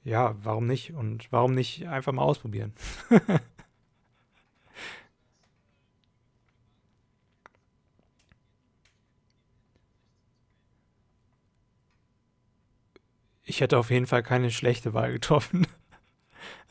äh, 0.05 0.09
ja, 0.09 0.35
warum 0.43 0.67
nicht? 0.67 0.93
Und 0.93 1.31
warum 1.31 1.53
nicht 1.53 1.87
einfach 1.87 2.11
mal 2.11 2.23
ausprobieren? 2.23 2.73
Ich 13.52 13.60
hätte 13.60 13.78
auf 13.78 13.91
jeden 13.91 14.08
Fall 14.08 14.24
keine 14.24 14.49
schlechte 14.49 14.93
Wahl 14.93 15.12
getroffen. 15.12 15.68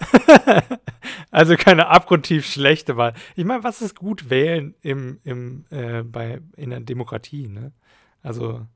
also 1.31 1.55
keine 1.57 1.89
abgrundtief 1.89 2.47
schlechte 2.47 2.97
Wahl. 2.97 3.12
Ich 3.37 3.45
meine, 3.45 3.62
was 3.62 3.83
ist 3.83 3.97
gut 3.97 4.31
wählen 4.31 4.74
im, 4.81 5.20
im, 5.22 5.66
äh, 5.68 6.03
bei, 6.03 6.41
in 6.57 6.70
der 6.70 6.81
Demokratie? 6.81 7.49
Ne? 7.49 7.72
Also 8.22 8.66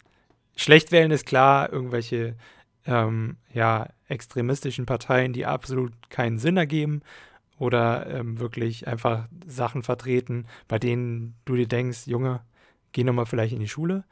schlecht 0.54 0.92
wählen 0.92 1.12
ist 1.12 1.24
klar, 1.24 1.72
irgendwelche 1.72 2.36
ähm, 2.84 3.38
ja, 3.54 3.88
extremistischen 4.06 4.84
Parteien, 4.84 5.32
die 5.32 5.46
absolut 5.46 6.10
keinen 6.10 6.36
Sinn 6.36 6.58
ergeben 6.58 7.00
oder 7.58 8.06
ähm, 8.06 8.38
wirklich 8.38 8.86
einfach 8.86 9.28
Sachen 9.46 9.82
vertreten, 9.82 10.46
bei 10.68 10.78
denen 10.78 11.36
du 11.46 11.56
dir 11.56 11.68
denkst, 11.68 12.06
Junge, 12.06 12.42
geh 12.92 13.02
nochmal 13.02 13.24
vielleicht 13.24 13.54
in 13.54 13.60
die 13.60 13.68
Schule 13.68 14.04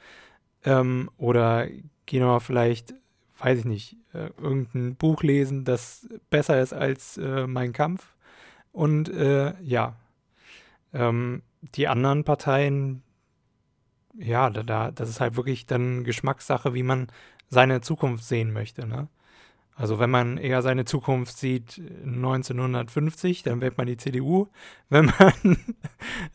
ähm, 0.64 1.10
oder 1.18 1.68
geh 2.06 2.20
nochmal 2.20 2.40
vielleicht 2.40 2.94
weiß 3.42 3.60
ich 3.60 3.64
nicht, 3.64 3.96
äh, 4.14 4.30
irgendein 4.40 4.94
Buch 4.94 5.22
lesen, 5.22 5.64
das 5.64 6.08
besser 6.30 6.60
ist 6.60 6.72
als 6.72 7.18
äh, 7.18 7.46
Mein 7.46 7.72
Kampf. 7.72 8.14
Und 8.70 9.08
äh, 9.08 9.54
ja, 9.62 9.96
ähm, 10.92 11.42
die 11.74 11.88
anderen 11.88 12.24
Parteien, 12.24 13.02
ja, 14.14 14.48
da, 14.50 14.62
da, 14.62 14.90
das 14.90 15.08
ist 15.08 15.20
halt 15.20 15.36
wirklich 15.36 15.66
dann 15.66 16.04
Geschmackssache, 16.04 16.74
wie 16.74 16.82
man 16.82 17.08
seine 17.48 17.80
Zukunft 17.80 18.24
sehen 18.24 18.52
möchte. 18.52 18.86
Ne? 18.86 19.08
Also 19.74 19.98
wenn 19.98 20.10
man 20.10 20.38
eher 20.38 20.62
seine 20.62 20.84
Zukunft 20.84 21.36
sieht 21.36 21.80
1950, 22.04 23.42
dann 23.42 23.60
wählt 23.60 23.76
man 23.76 23.86
die 23.86 23.96
CDU. 23.96 24.48
Wenn 24.88 25.06
man 25.18 25.58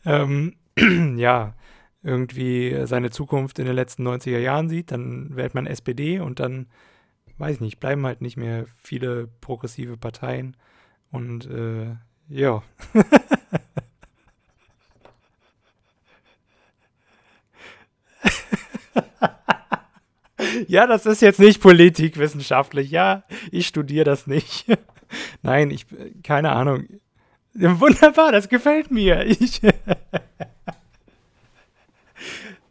ähm, 0.76 1.16
ja 1.18 1.54
irgendwie 2.02 2.86
seine 2.86 3.10
Zukunft 3.10 3.58
in 3.58 3.66
den 3.66 3.74
letzten 3.74 4.06
90er 4.06 4.38
Jahren 4.38 4.68
sieht, 4.68 4.92
dann 4.92 5.34
wählt 5.34 5.54
man 5.54 5.66
SPD 5.66 6.20
und 6.20 6.40
dann 6.40 6.66
weiß 7.38 7.56
ich 7.56 7.60
nicht, 7.60 7.80
bleiben 7.80 8.04
halt 8.06 8.20
nicht 8.20 8.36
mehr 8.36 8.66
viele 8.76 9.28
progressive 9.40 9.96
Parteien. 9.96 10.56
Und 11.10 11.46
äh, 11.46 11.96
ja. 12.28 12.62
ja, 20.66 20.86
das 20.86 21.06
ist 21.06 21.22
jetzt 21.22 21.40
nicht 21.40 21.62
politikwissenschaftlich. 21.62 22.90
Ja, 22.90 23.24
ich 23.50 23.66
studiere 23.66 24.04
das 24.04 24.26
nicht. 24.26 24.66
Nein, 25.42 25.70
ich, 25.70 25.86
keine 26.22 26.52
Ahnung. 26.52 26.86
Wunderbar, 27.54 28.32
das 28.32 28.48
gefällt 28.48 28.90
mir. 28.90 29.24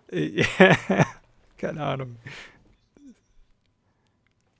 Ich, 0.09 0.47
keine 1.57 1.83
Ahnung. 1.83 2.15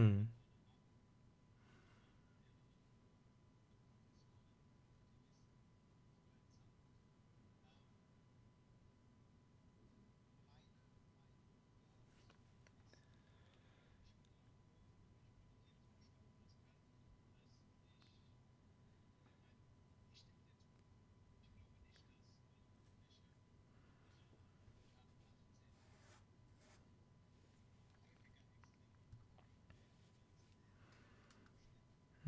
Hm. 0.00 0.39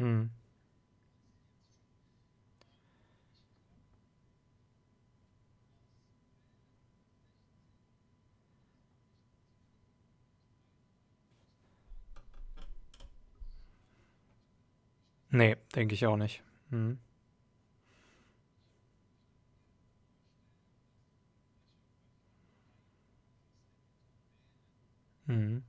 Hm. 0.03 0.31
Nee, 15.31 15.57
denke 15.75 15.95
ich 15.95 16.05
auch 16.07 16.17
nicht. 16.17 16.43
Hm. 16.71 16.99
Hm. 25.27 25.63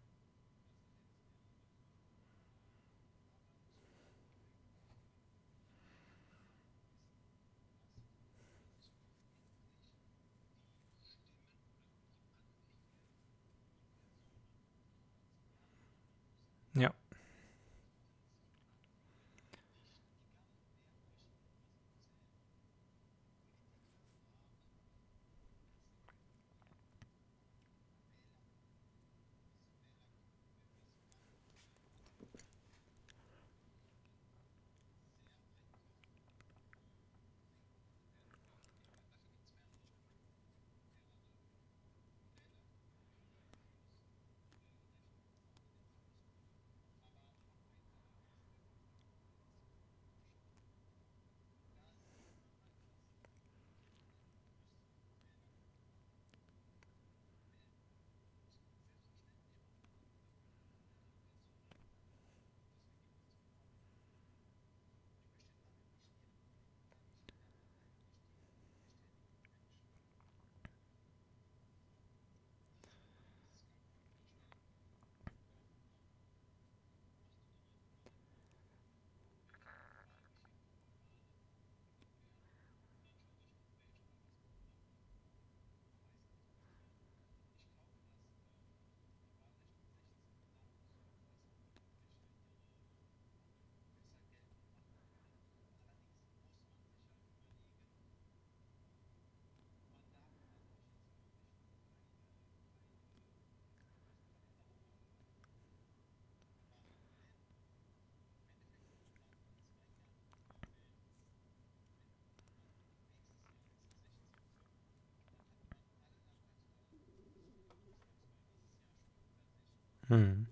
Hm. 120.10 120.48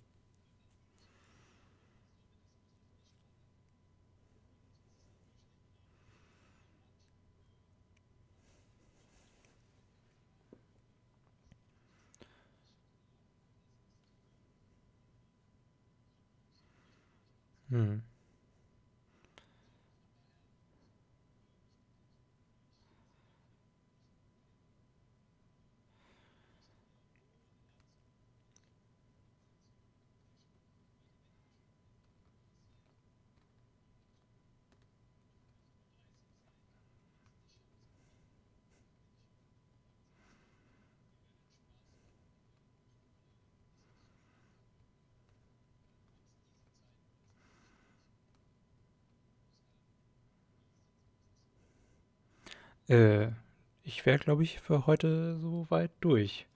Hm. 17.69 18.01
Äh, 52.87 53.27
ich 53.83 54.05
wäre, 54.05 54.19
glaube 54.19 54.43
ich, 54.43 54.59
für 54.59 54.85
heute 54.87 55.37
so 55.39 55.65
weit 55.69 55.91
durch. 56.01 56.47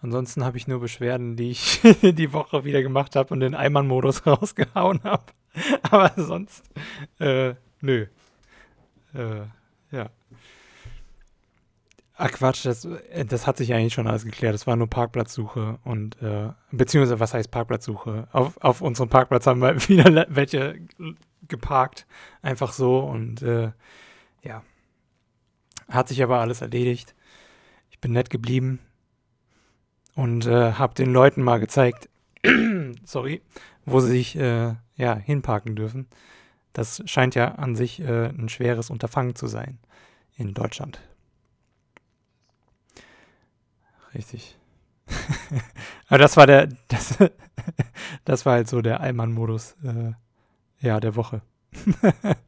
Ansonsten 0.00 0.44
habe 0.44 0.56
ich 0.56 0.66
nur 0.66 0.80
Beschwerden, 0.80 1.36
die 1.36 1.50
ich 1.50 1.80
die 2.02 2.32
Woche 2.32 2.64
wieder 2.64 2.82
gemacht 2.82 3.14
habe 3.14 3.32
und 3.32 3.40
den 3.40 3.54
Einmann-Modus 3.54 4.26
rausgehauen 4.26 5.02
habe. 5.04 5.26
Aber 5.82 6.12
sonst, 6.16 6.64
äh, 7.20 7.54
nö. 7.80 8.06
Äh, 9.14 9.42
ja. 9.90 10.10
Ach 12.14 12.30
Quatsch, 12.30 12.64
das, 12.66 12.84
äh, 12.84 13.24
das 13.24 13.46
hat 13.46 13.56
sich 13.56 13.72
eigentlich 13.72 13.94
schon 13.94 14.06
alles 14.06 14.24
geklärt. 14.24 14.54
Das 14.54 14.66
war 14.66 14.76
nur 14.76 14.88
Parkplatzsuche 14.88 15.78
und 15.84 16.20
äh, 16.20 16.50
beziehungsweise 16.70 17.20
was 17.20 17.34
heißt 17.34 17.50
Parkplatzsuche? 17.50 18.28
Auf, 18.32 18.56
auf 18.58 18.80
unserem 18.80 19.08
Parkplatz 19.08 19.46
haben 19.46 19.60
wir 19.60 19.76
wieder 19.88 20.26
welche 20.28 20.80
geparkt, 21.48 22.06
einfach 22.40 22.72
so 22.72 23.00
und 23.00 23.42
äh, 23.42 23.72
ja, 24.42 24.62
hat 25.92 26.08
sich 26.08 26.22
aber 26.22 26.38
alles 26.38 26.60
erledigt. 26.60 27.14
Ich 27.90 28.00
bin 28.00 28.12
nett 28.12 28.30
geblieben 28.30 28.80
und 30.14 30.46
äh, 30.46 30.72
habe 30.72 30.94
den 30.94 31.12
Leuten 31.12 31.42
mal 31.42 31.60
gezeigt, 31.60 32.08
sorry, 33.04 33.42
wo 33.84 34.00
sie 34.00 34.08
sich 34.08 34.36
äh, 34.36 34.74
ja 34.96 35.16
hinparken 35.16 35.76
dürfen. 35.76 36.06
Das 36.72 37.02
scheint 37.06 37.34
ja 37.34 37.56
an 37.56 37.76
sich 37.76 38.00
äh, 38.00 38.28
ein 38.28 38.48
schweres 38.48 38.90
Unterfangen 38.90 39.34
zu 39.34 39.46
sein 39.46 39.78
in 40.36 40.54
Deutschland. 40.54 41.00
Richtig. 44.14 44.58
Aber 46.08 46.18
das 46.18 46.36
war 46.36 46.46
der, 46.46 46.68
das, 46.88 47.18
das 48.24 48.46
war 48.46 48.54
halt 48.54 48.68
so 48.68 48.82
der 48.82 49.00
Allmann-Modus, 49.00 49.76
äh, 49.84 50.12
ja, 50.80 51.00
der 51.00 51.16
Woche. 51.16 51.42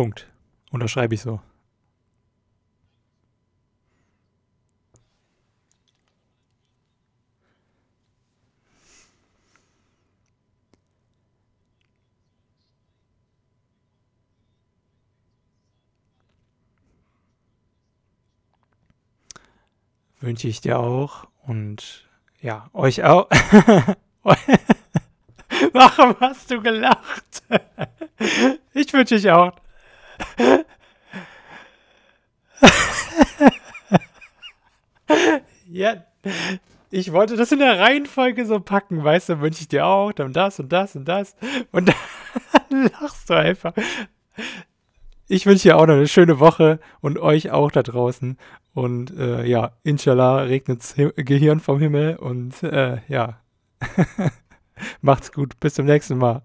Punkt. 0.00 0.26
Unterschreibe 0.70 1.14
ich 1.14 1.20
so. 1.20 1.42
Wünsche 20.20 20.48
ich 20.48 20.62
dir 20.62 20.78
auch 20.78 21.26
und 21.42 22.08
ja, 22.40 22.70
euch 22.72 23.04
auch. 23.04 23.28
Warum 25.74 26.16
hast 26.20 26.50
du 26.50 26.62
gelacht? 26.62 27.42
ich 28.72 28.90
wünsche 28.94 29.16
euch 29.16 29.30
auch. 29.30 29.52
ja, 35.68 36.04
ich 36.90 37.12
wollte 37.12 37.36
das 37.36 37.52
in 37.52 37.60
der 37.60 37.78
Reihenfolge 37.78 38.44
so 38.46 38.58
packen, 38.60 39.04
weißt 39.04 39.28
du, 39.28 39.40
wünsche 39.40 39.60
ich 39.62 39.68
dir 39.68 39.86
auch, 39.86 40.12
dann 40.12 40.32
das 40.32 40.58
und 40.58 40.72
das 40.72 40.96
und 40.96 41.04
das. 41.06 41.36
Und 41.70 41.88
dann 42.68 42.90
lachst 43.00 43.30
du 43.30 43.34
einfach. 43.34 43.74
Ich 45.28 45.46
wünsche 45.46 45.68
dir 45.68 45.76
auch 45.76 45.86
noch 45.86 45.94
eine 45.94 46.08
schöne 46.08 46.40
Woche 46.40 46.80
und 47.00 47.18
euch 47.18 47.52
auch 47.52 47.70
da 47.70 47.84
draußen. 47.84 48.36
Und 48.74 49.16
äh, 49.16 49.44
ja, 49.46 49.72
inshallah 49.84 50.42
regnet 50.42 50.82
Gehirn 51.16 51.60
vom 51.60 51.78
Himmel 51.78 52.16
und 52.16 52.62
äh, 52.62 52.98
ja, 53.08 53.40
macht's 55.00 55.32
gut. 55.32 55.58
Bis 55.60 55.74
zum 55.74 55.86
nächsten 55.86 56.18
Mal. 56.18 56.42